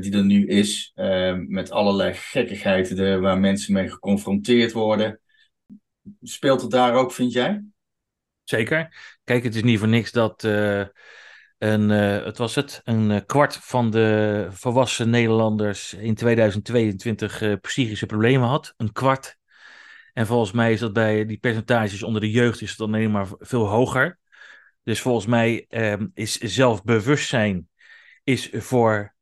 die 0.00 0.12
er 0.12 0.24
nu 0.24 0.46
is, 0.46 0.92
met 1.46 1.70
allerlei 1.70 2.14
gekkigheid 2.14 2.96
de, 2.96 3.18
waar 3.18 3.38
mensen 3.38 3.72
mee 3.72 3.88
geconfronteerd 3.88 4.72
worden. 4.72 5.20
Speelt 6.22 6.60
het 6.60 6.70
daar 6.70 6.94
ook, 6.94 7.12
vind 7.12 7.32
jij? 7.32 7.64
Zeker. 8.44 8.96
Kijk, 9.24 9.44
het 9.44 9.54
is 9.54 9.62
niet 9.62 9.78
voor 9.78 9.88
niks 9.88 10.12
dat, 10.12 10.44
uh, 10.44 10.84
een, 11.58 11.90
uh, 11.90 12.24
het 12.24 12.38
was 12.38 12.54
het, 12.54 12.80
een 12.84 13.10
uh, 13.10 13.20
kwart 13.26 13.56
van 13.56 13.90
de 13.90 14.46
volwassen 14.50 15.10
Nederlanders 15.10 15.94
in 15.94 16.14
2022 16.14 17.40
uh, 17.40 17.54
psychische 17.60 18.06
problemen 18.06 18.48
had. 18.48 18.74
Een 18.76 18.92
kwart. 18.92 19.36
En 20.12 20.26
volgens 20.26 20.52
mij 20.52 20.72
is 20.72 20.80
dat 20.80 20.92
bij 20.92 21.26
die 21.26 21.38
percentages 21.38 22.02
onder 22.02 22.20
de 22.20 22.30
jeugd 22.30 22.60
is 22.60 22.68
het 22.68 22.78
dan 22.78 22.94
alleen 22.94 23.10
maar 23.10 23.26
veel 23.38 23.66
hoger. 23.66 24.18
Dus 24.82 25.00
volgens 25.00 25.26
mij 25.26 25.66
um, 25.68 26.10
is 26.14 26.36
zelfbewustzijn 26.36 27.68
is 28.24 28.48
voor 28.52 29.14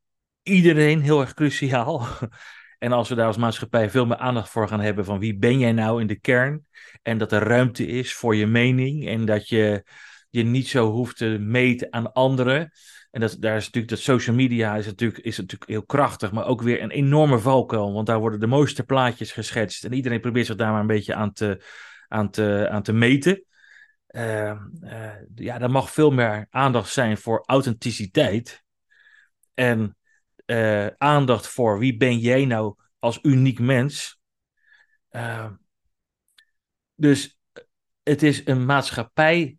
iedereen 0.43 1.01
heel 1.01 1.21
erg 1.21 1.35
cruciaal. 1.35 2.07
En 2.87 2.93
als 2.93 3.09
we 3.09 3.15
daar 3.15 3.27
als 3.27 3.37
maatschappij 3.37 3.91
veel 3.91 4.07
meer 4.07 4.17
aandacht 4.17 4.49
voor 4.49 4.69
gaan 4.69 4.81
hebben 4.81 5.05
van 5.05 5.19
wie 5.19 5.37
ben 5.37 5.59
jij 5.59 5.73
nou 5.73 6.01
in 6.01 6.07
de 6.07 6.21
kern. 6.21 6.67
En 7.03 7.19
dat 7.19 7.33
er 7.33 7.43
ruimte 7.43 7.87
is 7.87 8.15
voor 8.15 8.37
je 8.37 8.47
mening 8.47 9.09
en 9.09 9.25
dat 9.25 9.49
je 9.49 9.85
je 10.31 10.43
niet 10.43 10.69
zo 10.69 10.91
hoeft 10.91 11.17
te 11.17 11.37
meten 11.41 11.93
aan 11.93 12.13
anderen. 12.13 12.73
En 13.11 13.21
dat, 13.21 13.37
daar 13.41 13.57
is 13.57 13.65
natuurlijk 13.65 13.93
dat 13.93 13.99
social 14.03 14.37
media 14.37 14.77
is 14.77 14.87
natuurlijk, 14.87 15.25
is 15.25 15.37
natuurlijk 15.37 15.71
heel 15.71 15.85
krachtig, 15.85 16.33
maar 16.33 16.47
ook 16.47 16.63
weer 16.63 16.83
een 16.83 16.91
enorme 16.91 17.39
valkuil. 17.39 17.93
Want 17.93 18.07
daar 18.07 18.19
worden 18.19 18.41
de 18.41 18.47
mooiste 18.47 18.85
plaatjes 18.85 19.33
geschetst. 19.33 19.85
En 19.85 19.93
iedereen 19.93 20.21
probeert 20.21 20.47
zich 20.47 20.57
daar 20.57 20.71
maar 20.71 20.81
een 20.81 20.87
beetje 20.87 21.15
aan 21.15 21.33
te, 21.33 21.65
aan 22.09 22.31
te, 22.31 22.69
aan 22.71 22.83
te 22.83 22.93
meten. 22.93 23.45
Uh, 24.11 24.61
uh, 24.83 25.13
ja, 25.35 25.61
er 25.61 25.71
mag 25.71 25.91
veel 25.91 26.11
meer 26.11 26.47
aandacht 26.51 26.91
zijn 26.91 27.19
voor 27.19 27.43
authenticiteit. 27.47 28.65
En 29.55 29.97
uh, 30.47 30.87
aandacht 30.87 31.49
voor 31.49 31.79
wie 31.79 31.97
ben 31.97 32.19
jij 32.19 32.45
nou 32.45 32.75
als 32.99 33.19
uniek 33.23 33.59
mens. 33.59 34.21
dus 36.95 37.39
het 38.03 38.23
is 38.23 38.47
een 38.47 38.65
maatschappij 38.65 39.59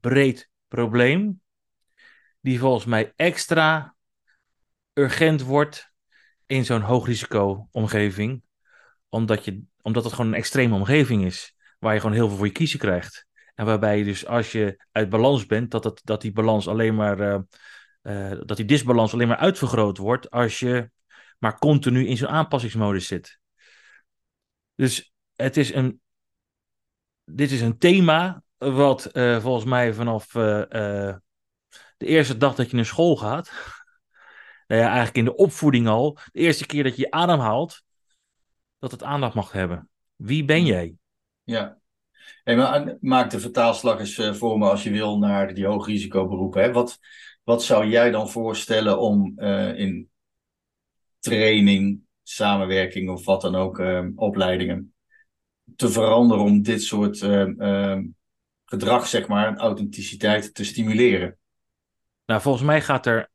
breed 0.00 0.50
probleem, 0.68 1.40
die 2.40 2.58
volgens 2.58 2.84
mij 2.84 3.12
extra 3.16 3.96
urgent 4.92 5.42
wordt 5.42 5.92
in 6.46 6.64
zo'n 6.64 6.80
hoogrisico-omgeving, 6.80 8.42
omdat, 9.08 9.44
je, 9.44 9.62
omdat 9.82 10.04
het 10.04 10.12
gewoon 10.12 10.30
een 10.30 10.38
extreme 10.38 10.74
omgeving 10.74 11.24
is, 11.24 11.54
waar 11.78 11.94
je 11.94 12.00
gewoon 12.00 12.14
heel 12.14 12.28
veel 12.28 12.36
voor 12.36 12.46
je 12.46 12.52
kiezen 12.52 12.78
krijgt. 12.78 13.26
En 13.54 13.66
waarbij 13.66 13.98
je 13.98 14.04
dus 14.04 14.26
als 14.26 14.52
je 14.52 14.84
uit 14.92 15.08
balans 15.08 15.46
bent, 15.46 15.70
dat, 15.70 16.00
dat 16.04 16.20
die 16.20 16.32
balans 16.32 16.68
alleen 16.68 16.94
maar, 16.94 17.20
uh, 17.20 17.38
uh, 18.02 18.30
dat 18.44 18.56
die 18.56 18.66
disbalans 18.66 19.12
alleen 19.12 19.28
maar 19.28 19.36
uitvergroot 19.36 19.98
wordt 19.98 20.30
als 20.30 20.58
je 20.58 20.90
maar 21.38 21.58
continu 21.58 22.06
in 22.06 22.16
zo'n 22.16 22.28
aanpassingsmodus 22.28 23.06
zit. 23.06 23.38
Dus 24.74 25.12
het 25.34 25.56
is 25.56 25.74
een, 25.74 26.00
dit 27.24 27.50
is 27.50 27.60
een 27.60 27.78
thema 27.78 28.42
wat 28.56 29.16
uh, 29.16 29.40
volgens 29.40 29.64
mij 29.64 29.94
vanaf 29.94 30.34
uh, 30.34 30.58
uh, 30.58 31.16
de 31.96 32.06
eerste 32.06 32.36
dag 32.36 32.54
dat 32.54 32.70
je 32.70 32.76
naar 32.76 32.84
school 32.84 33.16
gaat, 33.16 33.50
nou 34.66 34.80
ja, 34.80 34.86
eigenlijk 34.86 35.16
in 35.16 35.24
de 35.24 35.36
opvoeding 35.36 35.88
al, 35.88 36.18
de 36.32 36.40
eerste 36.40 36.66
keer 36.66 36.82
dat 36.82 36.96
je 36.96 37.02
je 37.02 37.10
adem 37.10 37.38
haalt, 37.40 37.82
dat 38.78 38.90
het 38.90 39.02
aandacht 39.02 39.34
mag 39.34 39.52
hebben. 39.52 39.88
Wie 40.16 40.44
ben 40.44 40.64
jij? 40.64 40.96
Ja. 41.42 41.80
Hey, 42.44 42.56
maar 42.56 42.96
maak 43.00 43.30
de 43.30 43.40
vertaalslag 43.40 43.98
eens 43.98 44.38
voor 44.38 44.58
me 44.58 44.70
als 44.70 44.82
je 44.82 44.90
wil 44.90 45.18
naar 45.18 45.54
die 45.54 45.66
hoogrisicoberoepen. 45.66 46.62
Hè? 46.62 46.72
Wat, 46.72 46.98
wat 47.42 47.64
zou 47.64 47.86
jij 47.86 48.10
dan 48.10 48.30
voorstellen 48.30 48.98
om 48.98 49.38
in 49.76 50.10
training, 51.18 52.00
samenwerking 52.22 53.10
of 53.10 53.24
wat 53.24 53.40
dan 53.40 53.54
ook, 53.54 53.82
opleidingen 54.14 54.94
te 55.76 55.90
veranderen 55.90 56.44
om 56.44 56.62
dit 56.62 56.82
soort 56.82 57.18
gedrag, 58.64 59.06
zeg 59.06 59.28
maar, 59.28 59.46
en 59.46 59.58
authenticiteit 59.58 60.54
te 60.54 60.64
stimuleren. 60.64 61.38
Nou, 62.26 62.40
volgens 62.40 62.64
mij 62.64 62.80
gaat 62.80 63.06
er 63.06 63.30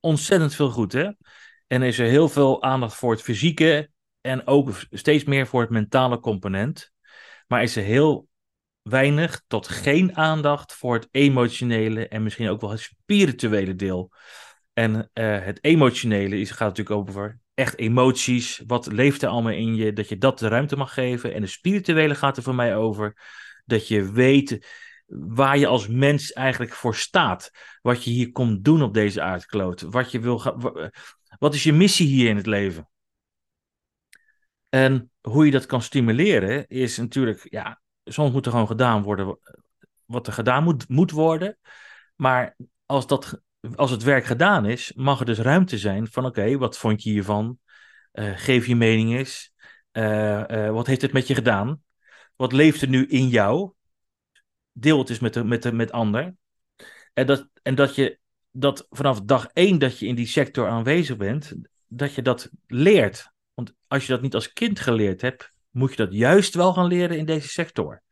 ontzettend 0.00 0.54
veel 0.54 0.70
goed, 0.70 0.92
hè? 0.92 1.10
En 1.66 1.82
is 1.82 1.98
er 1.98 2.06
heel 2.06 2.28
veel 2.28 2.62
aandacht 2.62 2.94
voor 2.94 3.10
het 3.10 3.22
fysieke 3.22 3.90
en 4.20 4.46
ook 4.46 4.70
steeds 4.90 5.24
meer 5.24 5.46
voor 5.46 5.60
het 5.60 5.70
mentale 5.70 6.20
component. 6.20 6.92
Maar 7.46 7.62
is 7.62 7.76
er 7.76 7.82
heel 7.82 8.25
weinig 8.88 9.42
tot 9.46 9.68
geen 9.68 10.16
aandacht 10.16 10.74
voor 10.74 10.94
het 10.94 11.08
emotionele 11.10 12.08
en 12.08 12.22
misschien 12.22 12.48
ook 12.48 12.60
wel 12.60 12.70
het 12.70 12.80
spirituele 12.80 13.74
deel. 13.74 14.12
En 14.72 14.94
uh, 14.94 15.04
het 15.44 15.58
emotionele 15.64 16.38
is, 16.38 16.50
gaat 16.50 16.68
natuurlijk 16.68 16.96
over 16.96 17.38
echt 17.54 17.78
emoties. 17.78 18.62
Wat 18.66 18.86
leeft 18.86 19.22
er 19.22 19.28
allemaal 19.28 19.52
in 19.52 19.74
je? 19.74 19.92
Dat 19.92 20.08
je 20.08 20.18
dat 20.18 20.38
de 20.38 20.48
ruimte 20.48 20.76
mag 20.76 20.94
geven. 20.94 21.34
En 21.34 21.40
de 21.40 21.46
spirituele 21.46 22.14
gaat 22.14 22.36
er 22.36 22.42
voor 22.42 22.54
mij 22.54 22.76
over 22.76 23.16
dat 23.64 23.88
je 23.88 24.12
weet 24.12 24.66
waar 25.06 25.58
je 25.58 25.66
als 25.66 25.88
mens 25.88 26.32
eigenlijk 26.32 26.72
voor 26.72 26.94
staat. 26.94 27.50
Wat 27.82 28.04
je 28.04 28.10
hier 28.10 28.32
komt 28.32 28.64
doen 28.64 28.82
op 28.82 28.94
deze 28.94 29.22
aardkloot. 29.22 29.80
Wat, 29.80 30.10
je 30.10 30.20
wil 30.20 30.42
wat 31.38 31.54
is 31.54 31.62
je 31.62 31.72
missie 31.72 32.06
hier 32.06 32.28
in 32.28 32.36
het 32.36 32.46
leven? 32.46 32.88
En 34.68 35.10
hoe 35.20 35.44
je 35.44 35.50
dat 35.50 35.66
kan 35.66 35.82
stimuleren 35.82 36.66
is 36.66 36.96
natuurlijk, 36.96 37.46
ja, 37.50 37.80
soms 38.06 38.32
moet 38.32 38.44
er 38.44 38.50
gewoon 38.50 38.66
gedaan 38.66 39.02
worden 39.02 39.38
wat 40.04 40.26
er 40.26 40.32
gedaan 40.32 40.64
moet, 40.64 40.88
moet 40.88 41.10
worden. 41.10 41.58
Maar 42.16 42.56
als, 42.86 43.06
dat, 43.06 43.40
als 43.74 43.90
het 43.90 44.02
werk 44.02 44.24
gedaan 44.24 44.66
is, 44.66 44.92
mag 44.92 45.20
er 45.20 45.26
dus 45.26 45.38
ruimte 45.38 45.78
zijn 45.78 46.06
van 46.06 46.26
oké, 46.26 46.58
wat 46.58 46.78
vond 46.78 47.02
je 47.02 47.10
hiervan? 47.10 47.58
Uh, 48.12 48.32
geef 48.36 48.66
je 48.66 48.76
mening 48.76 49.14
eens. 49.14 49.52
Uh, 49.92 50.70
wat 50.70 50.86
heeft 50.86 51.02
het 51.02 51.12
met 51.12 51.26
je 51.26 51.34
gedaan? 51.34 51.82
Wat 52.36 52.52
leeft 52.52 52.82
er 52.82 52.88
nu 52.88 53.06
in 53.06 53.28
jou? 53.28 53.72
Deel 54.72 54.98
het 54.98 55.10
eens 55.10 55.18
met, 55.18 55.34
de, 55.34 55.44
met, 55.44 55.62
de, 55.62 55.72
met 55.72 55.92
ander. 55.92 56.34
En, 57.12 57.26
dat, 57.26 57.48
en 57.62 57.74
dat 57.74 57.94
je 57.94 58.18
dat 58.50 58.86
vanaf 58.90 59.20
dag 59.20 59.46
één 59.52 59.78
dat 59.78 59.98
je 59.98 60.06
in 60.06 60.14
die 60.14 60.26
sector 60.26 60.68
aanwezig 60.68 61.16
bent, 61.16 61.54
dat 61.86 62.14
je 62.14 62.22
dat 62.22 62.50
leert. 62.66 63.30
Want 63.54 63.74
als 63.86 64.06
je 64.06 64.12
dat 64.12 64.22
niet 64.22 64.34
als 64.34 64.52
kind 64.52 64.80
geleerd 64.80 65.20
hebt, 65.20 65.52
moet 65.76 65.90
je 65.90 65.96
dat 65.96 66.12
juist 66.12 66.54
wel 66.54 66.72
gaan 66.72 66.86
leren 66.86 67.18
in 67.18 67.24
deze 67.24 67.48
sector. 67.48 68.02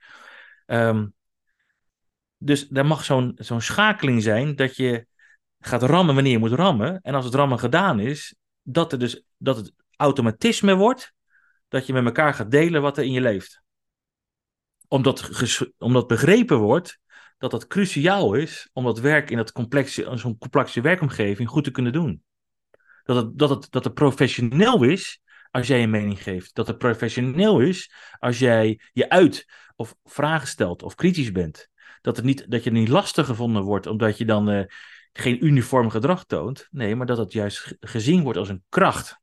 Um, 0.66 1.14
dus 2.36 2.70
er 2.70 2.86
mag 2.86 3.04
zo'n 3.04 3.32
zo'n 3.36 3.60
schakeling 3.60 4.22
zijn 4.22 4.56
dat 4.56 4.76
je 4.76 5.06
gaat 5.60 5.82
rammen 5.82 6.14
wanneer 6.14 6.32
je 6.32 6.38
moet 6.38 6.52
rammen. 6.52 7.00
En 7.00 7.14
als 7.14 7.24
het 7.24 7.34
rammen 7.34 7.58
gedaan 7.58 8.00
is, 8.00 8.34
dat, 8.62 8.92
er 8.92 8.98
dus, 8.98 9.24
dat 9.36 9.56
het 9.56 9.72
automatisme 9.96 10.74
wordt 10.74 11.12
dat 11.68 11.86
je 11.86 11.92
met 11.92 12.04
elkaar 12.04 12.34
gaat 12.34 12.50
delen 12.50 12.82
wat 12.82 12.98
er 12.98 13.04
in 13.04 13.12
je 13.12 13.20
leeft 13.20 13.62
omdat, 14.88 15.30
omdat 15.78 16.06
begrepen 16.06 16.58
wordt 16.58 16.98
dat 17.38 17.52
het 17.52 17.66
cruciaal 17.66 18.34
is 18.34 18.68
om 18.72 18.84
dat 18.84 18.98
werk 18.98 19.30
in 19.30 19.36
dat 19.36 19.52
complexe, 19.52 20.10
zo'n 20.14 20.38
complexe 20.38 20.80
werkomgeving 20.80 21.48
goed 21.48 21.64
te 21.64 21.70
kunnen 21.70 21.92
doen. 21.92 22.22
Dat 23.04 23.16
het, 23.16 23.38
dat, 23.38 23.50
het, 23.50 23.70
dat 23.70 23.84
het 23.84 23.94
professioneel 23.94 24.82
is 24.82 25.20
als 25.54 25.66
jij 25.66 25.82
een 25.82 25.90
mening 25.90 26.22
geeft. 26.22 26.54
Dat 26.54 26.66
het 26.66 26.78
professioneel 26.78 27.60
is 27.60 27.92
als 28.18 28.38
jij 28.38 28.80
je 28.92 29.08
uit 29.08 29.46
of 29.76 29.94
vragen 30.04 30.48
stelt 30.48 30.82
of 30.82 30.94
kritisch 30.94 31.32
bent. 31.32 31.68
Dat, 32.00 32.16
het 32.16 32.24
niet, 32.24 32.50
dat 32.50 32.64
je 32.64 32.70
niet 32.70 32.88
lastig 32.88 33.26
gevonden 33.26 33.62
wordt 33.62 33.86
omdat 33.86 34.18
je 34.18 34.24
dan 34.24 34.50
uh, 34.50 34.64
geen 35.12 35.44
uniform 35.44 35.90
gedrag 35.90 36.24
toont. 36.24 36.68
Nee, 36.70 36.96
maar 36.96 37.06
dat 37.06 37.18
het 37.18 37.32
juist 37.32 37.76
gezien 37.80 38.22
wordt 38.22 38.38
als 38.38 38.48
een 38.48 38.64
kracht. 38.68 39.20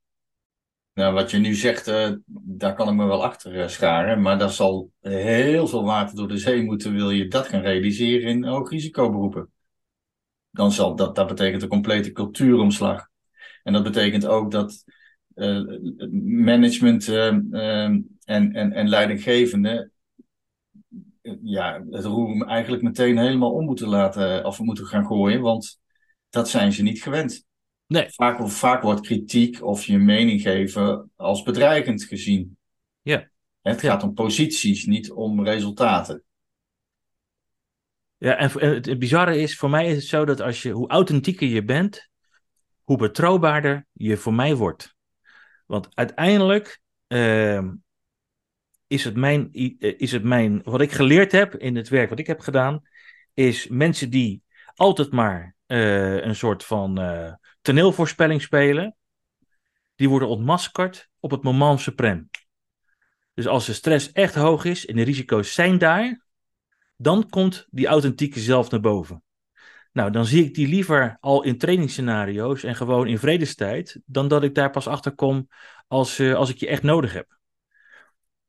Nou, 0.93 1.13
wat 1.13 1.31
je 1.31 1.37
nu 1.37 1.53
zegt, 1.53 1.87
uh, 1.87 2.11
daar 2.25 2.75
kan 2.75 2.87
ik 2.87 2.95
me 2.95 3.05
wel 3.05 3.23
achter 3.23 3.55
uh, 3.55 3.67
scharen. 3.67 4.21
Maar 4.21 4.37
dat 4.37 4.53
zal 4.53 4.91
heel 4.99 5.67
veel 5.67 5.83
water 5.83 6.15
door 6.15 6.27
de 6.27 6.37
zee 6.37 6.63
moeten, 6.63 6.93
wil 6.93 7.09
je 7.09 7.27
dat 7.27 7.47
gaan 7.47 7.61
realiseren 7.61 8.29
in 8.29 8.43
hoog 8.43 8.69
risicoberoepen. 8.69 9.51
Dan 10.49 10.71
zal 10.71 10.95
dat, 10.95 11.15
dat 11.15 11.27
betekent 11.27 11.61
een 11.61 11.67
complete 11.67 12.11
cultuuromslag. 12.11 13.07
En 13.63 13.73
dat 13.73 13.83
betekent 13.83 14.25
ook 14.25 14.51
dat 14.51 14.83
uh, 15.41 16.11
management 16.21 17.07
en, 17.07 17.47
en, 18.25 18.53
en 18.73 18.89
leidinggevende 18.89 19.91
ja, 21.41 21.83
het 21.89 22.05
roer 22.05 22.47
eigenlijk 22.47 22.83
meteen 22.83 23.17
helemaal 23.17 23.51
om 23.51 23.65
moeten 23.65 23.87
laten 23.87 24.45
of 24.45 24.59
moeten 24.59 24.85
gaan 24.85 25.05
gooien, 25.05 25.41
want 25.41 25.79
dat 26.29 26.49
zijn 26.49 26.73
ze 26.73 26.83
niet 26.83 27.01
gewend. 27.01 27.45
Nee. 27.87 28.09
Vaak, 28.09 28.49
vaak 28.49 28.81
wordt 28.81 29.01
kritiek 29.01 29.63
of 29.63 29.83
je 29.83 29.97
mening 29.97 30.41
geven 30.41 31.11
als 31.15 31.43
bedreigend 31.43 32.03
gezien. 32.03 32.57
Ja. 33.01 33.29
Het 33.61 33.79
gaat 33.79 34.03
om 34.03 34.13
posities, 34.13 34.85
niet 34.85 35.11
om 35.11 35.43
resultaten. 35.43 36.23
Ja, 38.17 38.35
en 38.37 38.51
het 38.75 38.99
bizarre 38.99 39.37
is, 39.37 39.57
voor 39.57 39.69
mij 39.69 39.87
is 39.87 39.95
het 39.95 40.05
zo 40.05 40.25
dat 40.25 40.41
als 40.41 40.61
je, 40.61 40.71
hoe 40.71 40.89
authentieker 40.89 41.47
je 41.47 41.63
bent, 41.63 42.09
hoe 42.83 42.97
betrouwbaarder 42.97 43.87
je 43.91 44.17
voor 44.17 44.33
mij 44.33 44.55
wordt. 44.55 44.95
Want 45.71 45.87
uiteindelijk 45.93 46.81
uh, 47.07 47.63
is, 48.87 49.03
het 49.03 49.15
mijn, 49.15 49.53
is 49.97 50.11
het 50.11 50.23
mijn, 50.23 50.61
wat 50.63 50.81
ik 50.81 50.91
geleerd 50.91 51.31
heb 51.31 51.55
in 51.55 51.75
het 51.75 51.89
werk 51.89 52.09
wat 52.09 52.19
ik 52.19 52.27
heb 52.27 52.39
gedaan, 52.39 52.81
is 53.33 53.67
mensen 53.67 54.09
die 54.09 54.43
altijd 54.75 55.11
maar 55.11 55.55
uh, 55.67 56.23
een 56.23 56.35
soort 56.35 56.63
van 56.63 57.01
uh, 57.01 57.33
toneelvoorspelling 57.61 58.41
spelen, 58.41 58.95
die 59.95 60.09
worden 60.09 60.27
ontmaskerd 60.27 61.09
op 61.19 61.31
het 61.31 61.43
moment 61.43 61.79
suprem. 61.79 62.29
Dus 63.33 63.47
als 63.47 63.65
de 63.65 63.73
stress 63.73 64.11
echt 64.11 64.35
hoog 64.35 64.65
is 64.65 64.85
en 64.85 64.95
de 64.95 65.03
risico's 65.03 65.53
zijn 65.53 65.77
daar, 65.77 66.25
dan 66.97 67.29
komt 67.29 67.67
die 67.69 67.87
authentieke 67.87 68.39
zelf 68.39 68.69
naar 68.69 68.81
boven. 68.81 69.23
Nou, 69.91 70.11
dan 70.11 70.25
zie 70.25 70.43
ik 70.45 70.53
die 70.53 70.67
liever 70.67 71.17
al 71.19 71.43
in 71.43 71.57
trainingsscenario's 71.57 72.63
en 72.63 72.75
gewoon 72.75 73.07
in 73.07 73.17
vredestijd, 73.17 73.99
dan 74.05 74.27
dat 74.27 74.43
ik 74.43 74.55
daar 74.55 74.69
pas 74.69 74.87
achter 74.87 75.11
kom 75.11 75.47
als, 75.87 76.19
uh, 76.19 76.35
als 76.35 76.49
ik 76.49 76.57
je 76.57 76.67
echt 76.67 76.83
nodig 76.83 77.13
heb. 77.13 77.39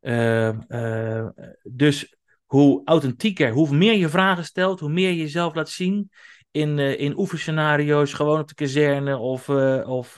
Uh, 0.00 0.52
uh, 0.68 1.28
dus 1.62 2.16
hoe 2.44 2.82
authentieker, 2.84 3.50
hoe 3.50 3.74
meer 3.74 3.96
je 3.96 4.08
vragen 4.08 4.44
stelt, 4.44 4.80
hoe 4.80 4.92
meer 4.92 5.08
je 5.08 5.16
jezelf 5.16 5.54
laat 5.54 5.68
zien 5.68 6.10
in, 6.50 6.78
in 6.78 7.18
oefenscenario's, 7.18 8.12
gewoon 8.12 8.40
op 8.40 8.48
de 8.48 8.54
kazerne 8.54 9.16
of, 9.16 9.48
of 9.86 10.16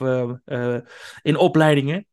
in 1.21 1.37
opleidingen. 1.37 2.07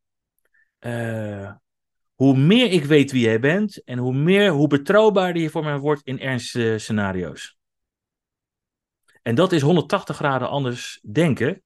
hoe 2.13 2.37
meer 2.37 2.71
ik 2.71 2.85
weet 2.85 3.11
wie 3.11 3.23
jij 3.23 3.39
bent 3.39 3.83
en 3.83 3.97
hoe, 3.97 4.13
meer, 4.13 4.49
hoe 4.49 4.67
betrouwbaarder 4.67 5.41
je 5.41 5.49
voor 5.49 5.63
mij 5.63 5.77
wordt 5.77 6.01
in 6.03 6.19
ernstscenario's. 6.19 7.57
En 9.23 9.35
dat 9.35 9.51
is 9.51 9.61
180 9.61 10.15
graden 10.15 10.49
anders 10.49 10.99
denken. 11.11 11.63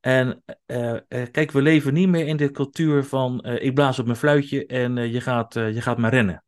En 0.00 0.42
uh, 0.66 0.92
uh, 1.08 1.26
kijk, 1.30 1.50
we 1.50 1.62
leven 1.62 1.94
niet 1.94 2.08
meer 2.08 2.26
in 2.26 2.36
de 2.36 2.50
cultuur 2.50 3.04
van 3.04 3.44
uh, 3.46 3.62
ik 3.62 3.74
blaas 3.74 3.98
op 3.98 4.04
mijn 4.04 4.18
fluitje 4.18 4.66
en 4.66 5.10
je, 5.10 5.20
gaat, 5.20 5.54
je 5.54 5.80
gaat 5.80 5.98
maar 5.98 6.10
rennen. 6.10 6.44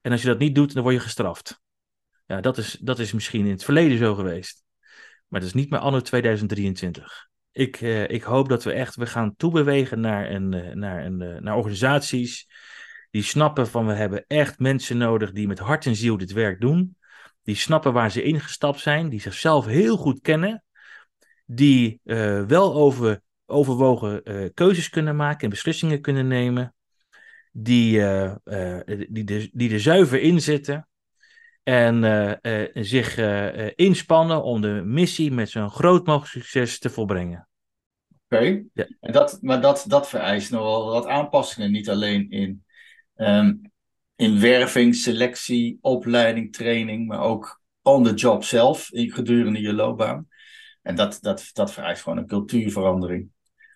En 0.00 0.12
als 0.12 0.22
je 0.22 0.26
dat 0.26 0.38
niet 0.38 0.54
doet, 0.54 0.74
dan 0.74 0.82
word 0.82 0.94
je 0.94 1.00
gestraft. 1.00 1.60
Ja, 2.26 2.40
dat 2.40 2.58
is, 2.58 2.78
dat 2.80 2.98
is 2.98 3.12
misschien 3.12 3.44
in 3.44 3.50
het 3.50 3.64
verleden 3.64 3.98
zo 3.98 4.14
geweest. 4.14 4.64
Maar 5.28 5.40
dat 5.40 5.48
is 5.48 5.54
niet 5.54 5.70
meer 5.70 5.80
anno 5.80 6.00
2023. 6.00 7.28
Ik, 7.52 7.80
ik 8.06 8.22
hoop 8.22 8.48
dat 8.48 8.64
we 8.64 8.72
echt 8.72 8.96
we 8.96 9.06
gaan 9.06 9.36
toebewegen 9.36 10.00
naar, 10.00 10.30
een, 10.30 10.78
naar, 10.78 11.04
een, 11.04 11.42
naar 11.42 11.56
organisaties 11.56 12.48
die 13.10 13.22
snappen 13.22 13.68
van 13.68 13.86
we 13.86 13.92
hebben 13.92 14.24
echt 14.26 14.58
mensen 14.58 14.98
nodig 14.98 15.32
die 15.32 15.46
met 15.46 15.58
hart 15.58 15.86
en 15.86 15.96
ziel 15.96 16.16
dit 16.16 16.32
werk 16.32 16.60
doen 16.60 16.96
die 17.42 17.54
snappen 17.54 17.92
waar 17.92 18.10
ze 18.10 18.22
ingestapt 18.22 18.80
zijn, 18.80 19.08
die 19.08 19.20
zichzelf 19.20 19.66
heel 19.66 19.96
goed 19.96 20.20
kennen, 20.20 20.64
die 21.46 22.00
uh, 22.04 22.44
wel 22.44 22.74
over, 22.74 23.20
overwogen 23.46 24.20
uh, 24.24 24.48
keuzes 24.54 24.88
kunnen 24.88 25.16
maken 25.16 25.40
en 25.40 25.50
beslissingen 25.50 26.00
kunnen 26.00 26.26
nemen, 26.26 26.74
die, 27.52 27.98
uh, 27.98 28.34
die, 29.08 29.24
de, 29.24 29.50
die 29.52 29.72
er 29.72 29.80
zuiver 29.80 30.20
in 30.20 30.40
zitten 30.40 30.88
en 31.62 32.38
zich 32.74 33.16
inspannen 33.76 34.42
om 34.42 34.60
de 34.60 34.82
missie 34.84 35.32
met 35.32 35.50
zo'n 35.50 35.70
groot 35.70 36.06
mogelijk 36.06 36.32
succes 36.32 36.78
te 36.78 36.90
volbrengen. 36.90 37.48
Oké, 38.28 38.62
ja. 38.72 38.86
en 39.00 39.12
dat, 39.12 39.38
maar 39.40 39.60
dat, 39.60 39.84
dat 39.88 40.08
vereist 40.08 40.50
nog 40.50 40.62
wel 40.62 40.84
wat 40.84 41.06
aanpassingen, 41.06 41.70
niet 41.70 41.90
alleen 41.90 42.30
in 42.30 42.64
um, 43.16 43.69
in 44.20 44.40
werving, 44.40 44.94
selectie, 44.94 45.78
opleiding, 45.80 46.52
training, 46.52 47.06
maar 47.06 47.20
ook 47.20 47.60
on 47.82 48.04
the 48.04 48.14
job 48.14 48.44
zelf 48.44 48.88
gedurende 48.90 49.60
je 49.60 49.72
loopbaan. 49.72 50.28
En 50.82 50.94
dat, 50.94 51.18
dat, 51.20 51.50
dat 51.52 51.72
vereist 51.72 52.02
gewoon 52.02 52.18
een 52.18 52.26
cultuurverandering. 52.26 53.28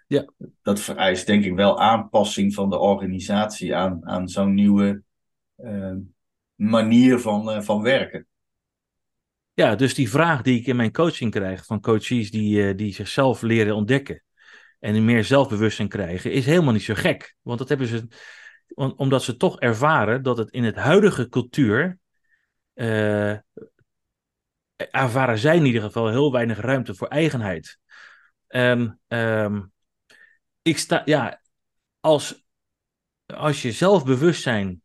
Ja. 0.06 0.24
Dat 0.62 0.80
vereist 0.80 1.26
denk 1.26 1.44
ik 1.44 1.54
wel 1.54 1.80
aanpassing 1.80 2.54
van 2.54 2.70
de 2.70 2.78
organisatie 2.78 3.74
aan, 3.74 4.06
aan 4.06 4.28
zo'n 4.28 4.54
nieuwe 4.54 5.02
uh, 5.58 5.96
manier 6.54 7.18
van, 7.18 7.48
uh, 7.48 7.60
van 7.60 7.82
werken. 7.82 8.26
Ja, 9.54 9.74
dus 9.74 9.94
die 9.94 10.10
vraag 10.10 10.42
die 10.42 10.58
ik 10.60 10.66
in 10.66 10.76
mijn 10.76 10.92
coaching 10.92 11.30
krijg 11.30 11.66
van 11.66 11.80
coaches 11.80 12.30
die, 12.30 12.68
uh, 12.68 12.76
die 12.76 12.94
zichzelf 12.94 13.42
leren 13.42 13.74
ontdekken 13.74 14.22
en 14.80 15.04
meer 15.04 15.24
zelfbewustzijn 15.24 15.88
krijgen, 15.88 16.32
is 16.32 16.46
helemaal 16.46 16.72
niet 16.72 16.82
zo 16.82 16.94
gek. 16.94 17.36
Want 17.42 17.58
dat 17.58 17.68
hebben 17.68 17.86
ze 17.86 18.06
omdat 18.74 19.22
ze 19.22 19.36
toch 19.36 19.60
ervaren 19.60 20.22
dat 20.22 20.36
het 20.36 20.50
in 20.50 20.64
het 20.64 20.76
huidige 20.76 21.28
cultuur. 21.28 21.98
Uh, 22.74 23.36
ervaren 24.76 25.38
zij 25.38 25.56
in 25.56 25.64
ieder 25.64 25.82
geval 25.82 26.08
heel 26.08 26.32
weinig 26.32 26.60
ruimte 26.60 26.94
voor 26.94 27.08
eigenheid. 27.08 27.78
En 28.46 29.00
um, 29.08 29.72
ik 30.62 30.78
sta, 30.78 31.02
ja, 31.04 31.40
als, 32.00 32.44
als 33.26 33.62
je 33.62 33.72
zelfbewustzijn 33.72 34.82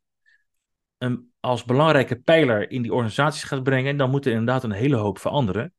een, 0.98 1.32
als 1.40 1.64
belangrijke 1.64 2.20
pijler 2.20 2.72
in 2.72 2.82
die 2.82 2.94
organisaties 2.94 3.44
gaat 3.44 3.64
brengen, 3.64 3.98
dan 3.98 4.10
moet 4.10 4.26
er 4.26 4.32
inderdaad 4.32 4.64
een 4.64 4.72
hele 4.72 4.96
hoop 4.96 5.20
veranderen. 5.20 5.74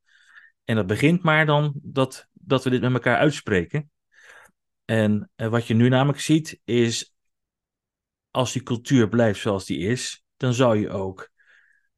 En 0.64 0.76
dat 0.76 0.86
begint 0.86 1.22
maar 1.22 1.46
dan 1.46 1.72
dat, 1.74 2.28
dat 2.32 2.64
we 2.64 2.70
dit 2.70 2.80
met 2.80 2.92
elkaar 2.92 3.16
uitspreken. 3.16 3.90
En 4.84 5.30
uh, 5.36 5.48
wat 5.48 5.66
je 5.66 5.74
nu 5.74 5.88
namelijk 5.88 6.20
ziet, 6.20 6.60
is 6.64 7.14
als 8.30 8.52
die 8.52 8.62
cultuur 8.62 9.08
blijft 9.08 9.40
zoals 9.40 9.66
die 9.66 9.78
is, 9.78 10.24
dan 10.36 10.54
zou 10.54 10.78
je 10.78 10.90
ook 10.90 11.30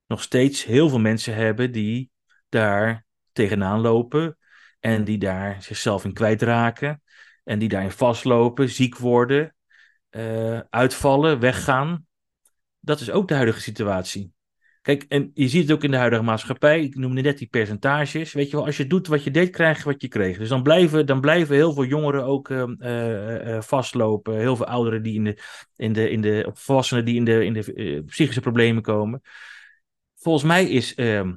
nog 0.06 0.22
steeds 0.22 0.64
heel 0.64 0.88
veel 0.88 0.98
mensen 0.98 1.34
hebben 1.34 1.72
die 1.72 2.10
daar 2.48 3.04
tegenaan 3.32 3.80
lopen 3.80 4.38
en 4.80 5.04
die 5.04 5.18
daar 5.18 5.62
zichzelf 5.62 6.04
in 6.04 6.12
kwijtraken 6.12 7.02
en 7.44 7.58
die 7.58 7.68
daarin 7.68 7.90
vastlopen, 7.90 8.68
ziek 8.68 8.96
worden, 8.96 9.54
uh, 10.10 10.60
uitvallen, 10.70 11.40
weggaan. 11.40 12.06
Dat 12.80 13.00
is 13.00 13.10
ook 13.10 13.28
de 13.28 13.34
huidige 13.34 13.60
situatie. 13.60 14.32
Kijk, 14.82 15.04
en 15.08 15.30
je 15.34 15.48
ziet 15.48 15.62
het 15.62 15.72
ook 15.72 15.84
in 15.84 15.90
de 15.90 15.96
huidige 15.96 16.22
maatschappij. 16.22 16.82
Ik 16.82 16.94
noemde 16.94 17.20
net 17.20 17.38
die 17.38 17.48
percentages. 17.48 18.32
Weet 18.32 18.50
je 18.50 18.56
wel, 18.56 18.66
als 18.66 18.76
je 18.76 18.86
doet 18.86 19.06
wat 19.06 19.24
je 19.24 19.30
deed, 19.30 19.50
krijg 19.50 19.78
je 19.78 19.84
wat 19.84 20.02
je 20.02 20.08
kreeg. 20.08 20.38
Dus 20.38 20.48
dan 20.48 20.62
blijven, 20.62 21.06
dan 21.06 21.20
blijven 21.20 21.54
heel 21.54 21.72
veel 21.72 21.84
jongeren 21.84 22.24
ook 22.24 22.48
uh, 22.48 22.64
uh, 22.78 23.60
vastlopen. 23.60 24.38
Heel 24.38 24.56
veel 24.56 24.66
ouderen 24.66 25.02
die 25.02 25.14
in 25.14 25.24
de, 25.24 25.38
in 25.76 25.92
de, 25.92 26.10
in 26.10 26.20
de 26.20 26.50
volwassenen 26.52 27.04
die 27.04 27.16
in 27.16 27.24
de, 27.24 27.44
in 27.44 27.52
de 27.52 28.02
psychische 28.06 28.40
problemen 28.40 28.82
komen. 28.82 29.20
Volgens 30.14 30.44
mij 30.44 30.68
is 30.68 30.94
ehm, 30.94 31.34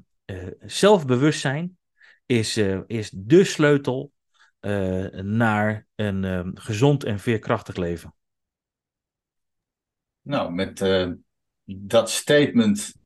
zelfbewustzijn 0.59 1.77
is, 2.25 2.57
is 2.87 3.09
de 3.15 3.43
sleutel 3.43 4.11
naar 5.21 5.87
een 5.95 6.23
ehm, 6.23 6.51
gezond 6.53 7.03
en 7.03 7.19
veerkrachtig 7.19 7.75
leven. 7.75 8.15
Nou, 10.21 10.53
met 10.53 10.79
dat 11.65 12.09
statement 12.09 13.03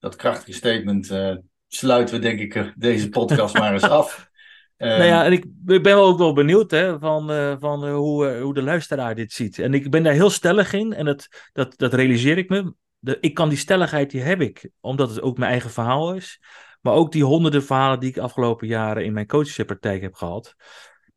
dat 0.00 0.16
krachtige 0.16 0.52
statement 0.52 1.10
uh, 1.10 1.36
sluiten 1.68 2.14
we 2.14 2.20
denk 2.20 2.40
ik 2.40 2.72
deze 2.76 3.08
podcast 3.08 3.54
maar 3.54 3.72
eens 3.72 3.82
af. 3.82 4.28
nou 4.76 5.02
ja, 5.02 5.24
en 5.24 5.32
ik, 5.32 5.44
ik 5.66 5.82
ben 5.82 5.96
ook 5.96 6.18
wel 6.18 6.32
benieuwd 6.32 6.70
hè, 6.70 6.98
van, 6.98 7.32
uh, 7.32 7.56
van 7.58 7.86
uh, 7.86 7.94
hoe, 7.94 8.38
hoe 8.38 8.54
de 8.54 8.62
luisteraar 8.62 9.14
dit 9.14 9.32
ziet. 9.32 9.58
En 9.58 9.74
ik 9.74 9.90
ben 9.90 10.02
daar 10.02 10.12
heel 10.12 10.30
stellig 10.30 10.72
in 10.72 10.92
en 10.92 11.04
dat, 11.04 11.28
dat, 11.52 11.78
dat 11.78 11.94
realiseer 11.94 12.38
ik 12.38 12.48
me. 12.48 12.74
De, 12.98 13.18
ik 13.20 13.34
kan 13.34 13.48
die 13.48 13.58
stelligheid, 13.58 14.10
die 14.10 14.20
heb 14.20 14.40
ik, 14.40 14.70
omdat 14.80 15.08
het 15.08 15.22
ook 15.22 15.38
mijn 15.38 15.50
eigen 15.50 15.70
verhaal 15.70 16.14
is. 16.14 16.40
Maar 16.80 16.92
ook 16.92 17.12
die 17.12 17.24
honderden 17.24 17.64
verhalen 17.64 18.00
die 18.00 18.08
ik 18.08 18.14
de 18.14 18.20
afgelopen 18.20 18.66
jaren 18.66 19.04
in 19.04 19.12
mijn 19.12 19.26
coachingpraktijk 19.26 20.02
heb 20.02 20.14
gehad. 20.14 20.54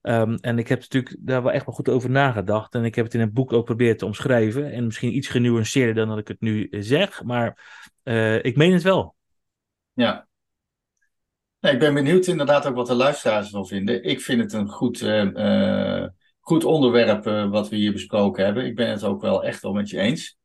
Um, 0.01 0.35
en 0.35 0.57
ik 0.57 0.67
heb 0.67 0.79
natuurlijk 0.79 1.15
daar 1.19 1.43
wel 1.43 1.51
echt 1.51 1.65
wel 1.65 1.75
goed 1.75 1.89
over 1.89 2.09
nagedacht. 2.09 2.75
En 2.75 2.83
ik 2.83 2.95
heb 2.95 3.05
het 3.05 3.13
in 3.13 3.19
een 3.19 3.33
boek 3.33 3.53
ook 3.53 3.65
proberen 3.65 3.97
te 3.97 4.05
omschrijven. 4.05 4.71
En 4.71 4.85
misschien 4.85 5.15
iets 5.15 5.27
genuanceerder 5.27 5.95
dan 5.95 6.07
dat 6.07 6.17
ik 6.17 6.27
het 6.27 6.41
nu 6.41 6.67
zeg. 6.71 7.23
Maar 7.23 7.82
uh, 8.03 8.43
ik 8.43 8.55
meen 8.55 8.73
het 8.73 8.81
wel. 8.81 9.15
Ja. 9.93 10.27
Nee, 11.59 11.73
ik 11.73 11.79
ben 11.79 11.93
benieuwd 11.93 12.27
inderdaad 12.27 12.67
ook 12.67 12.75
wat 12.75 12.87
de 12.87 12.95
luisteraars 12.95 13.45
ervan 13.45 13.67
vinden. 13.67 14.03
Ik 14.03 14.21
vind 14.21 14.41
het 14.41 14.53
een 14.53 14.69
goed, 14.69 15.01
uh, 15.01 15.23
uh, 15.23 16.07
goed 16.39 16.63
onderwerp 16.63 17.23
wat 17.49 17.69
we 17.69 17.75
hier 17.75 17.91
besproken 17.91 18.45
hebben. 18.45 18.65
Ik 18.65 18.75
ben 18.75 18.89
het 18.89 19.03
ook 19.03 19.21
wel 19.21 19.43
echt 19.43 19.61
wel 19.61 19.73
met 19.73 19.89
je 19.89 19.99
eens. 19.99 20.37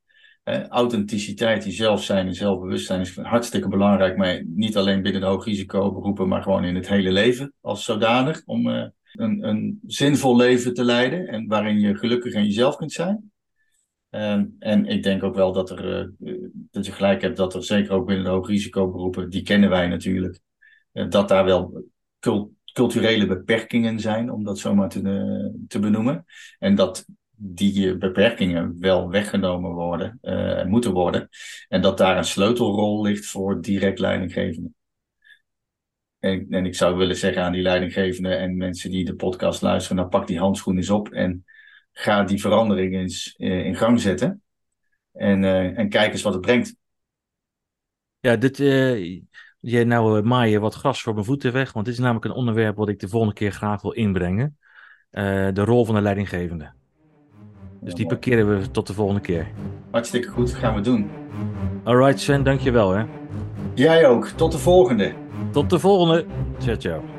authenticiteit, 0.69 1.63
die 1.63 1.73
zelf 1.73 2.05
zijn 2.05 2.27
en 2.27 2.35
zelfbewustzijn 2.35 3.01
is 3.01 3.17
hartstikke 3.17 3.69
belangrijk. 3.69 4.17
Maar 4.17 4.43
niet 4.47 4.77
alleen 4.77 5.03
binnen 5.03 5.21
de 5.21 5.27
hoogrisicoberoepen, 5.27 6.29
maar 6.29 6.43
gewoon 6.43 6.65
in 6.65 6.75
het 6.75 6.89
hele 6.89 7.13
leven 7.13 7.53
als 7.61 7.85
zodanig. 7.85 8.43
Om 8.45 8.67
een, 8.67 9.49
een 9.49 9.81
zinvol 9.87 10.37
leven 10.37 10.75
te 10.75 10.85
leiden 10.85 11.29
en 11.29 11.47
waarin 11.47 11.81
je 11.81 11.97
gelukkig 11.97 12.33
en 12.33 12.45
jezelf 12.45 12.77
kunt 12.77 12.93
zijn. 12.93 13.33
Um, 14.11 14.57
en 14.59 14.87
ik 14.87 15.03
denk 15.03 15.23
ook 15.23 15.35
wel 15.35 15.53
dat, 15.53 15.71
er, 15.71 16.11
uh, 16.19 16.49
dat 16.71 16.87
je 16.87 16.93
gelijk 16.93 17.23
hebt 17.23 17.37
dat 17.37 17.55
er 17.55 17.65
zeker 17.65 17.93
ook 17.93 18.07
binnen 18.07 18.25
de 18.25 18.31
hoogrisicoberoepen, 18.31 19.31
die 19.31 19.43
kennen 19.43 19.71
wij 19.71 19.89
natuurlijk, 19.89 20.41
uh, 20.93 21.09
dat 21.09 21.29
daar 21.29 21.45
wel 21.45 21.85
cult 22.19 22.57
culturele 22.73 23.27
beperkingen 23.27 24.01
zijn, 24.01 24.31
om 24.33 24.45
dat 24.45 24.59
zomaar 24.59 24.89
te, 24.89 25.01
uh, 25.01 25.65
te 25.69 25.79
benoemen. 25.79 26.25
En 26.59 26.75
dat 26.75 27.07
die 27.31 27.97
beperkingen 27.97 28.81
wel 28.81 29.11
weggenomen 29.11 29.71
worden 29.71 30.19
en 30.21 30.69
moeten 30.69 30.93
worden. 30.93 31.29
En 31.69 31.81
dat 31.81 31.99
daar 31.99 32.17
een 32.17 32.25
sleutelrol 32.25 33.03
ligt 33.03 33.27
voor 33.27 33.61
direct 33.61 33.99
leidinggevenden. 33.99 34.75
En, 36.19 36.47
en 36.51 36.67
ik 36.67 36.75
zou 36.75 36.97
willen 36.97 37.17
zeggen 37.17 37.43
aan 37.43 37.53
die 37.53 37.63
leidinggevenden 37.63 38.39
en 38.39 38.57
mensen 38.57 38.91
die 38.91 39.05
de 39.05 39.15
podcast 39.15 39.63
luisteren, 39.63 39.97
nou 39.97 40.09
pak 40.09 40.27
die 40.27 40.39
handschoen 40.39 40.77
eens 40.77 40.91
op 40.91 41.09
en 41.09 41.45
ga 41.99 42.23
die 42.23 42.41
verandering 42.41 42.95
eens 42.95 43.35
uh, 43.39 43.65
in 43.65 43.77
gang 43.77 44.01
zetten. 44.01 44.43
En, 45.13 45.43
uh, 45.43 45.79
en 45.79 45.89
kijk 45.89 46.13
eens 46.13 46.23
wat 46.23 46.33
het 46.33 46.43
brengt. 46.43 46.77
Ja, 48.21 48.37
dit, 48.37 48.59
uh, 48.59 49.21
jij 49.61 49.85
nou 49.85 50.23
maaien 50.23 50.61
wat 50.61 50.75
gras 50.75 51.03
voor 51.03 51.15
mijn 51.15 51.25
voeten 51.25 51.53
weg. 51.53 51.73
Want 51.73 51.85
dit 51.85 51.95
is 51.95 52.01
namelijk 52.01 52.25
een 52.25 52.31
onderwerp 52.31 52.77
wat 52.77 52.89
ik 52.89 52.99
de 52.99 53.09
volgende 53.09 53.35
keer 53.35 53.53
graag 53.53 53.83
wil 53.83 53.93
inbrengen. 53.93 54.59
de 55.11 55.65
rol 55.65 55.85
van 55.85 55.95
de 55.95 56.01
leidinggevende. 56.01 56.73
Dus 57.81 57.95
die 57.95 58.07
parkeren 58.07 58.61
we 58.61 58.71
tot 58.71 58.87
de 58.87 58.95
volgende 58.95 59.21
keer. 59.21 59.47
Hartstikke 59.91 60.29
goed, 60.29 60.55
gaan 60.55 60.75
we 60.75 60.81
doen. 60.81 61.11
Alright 61.85 62.21
Sven, 62.21 62.43
dankjewel 62.43 62.91
hè. 62.91 63.05
Jij 63.75 64.07
ook, 64.07 64.27
tot 64.27 64.53
de 64.53 64.59
volgende. 64.59 65.15
Tot 65.51 65.53
Tot 65.53 65.71
de 65.71 65.79
volgende. 65.79 66.27
Ciao, 66.59 66.77
ciao. 66.77 67.18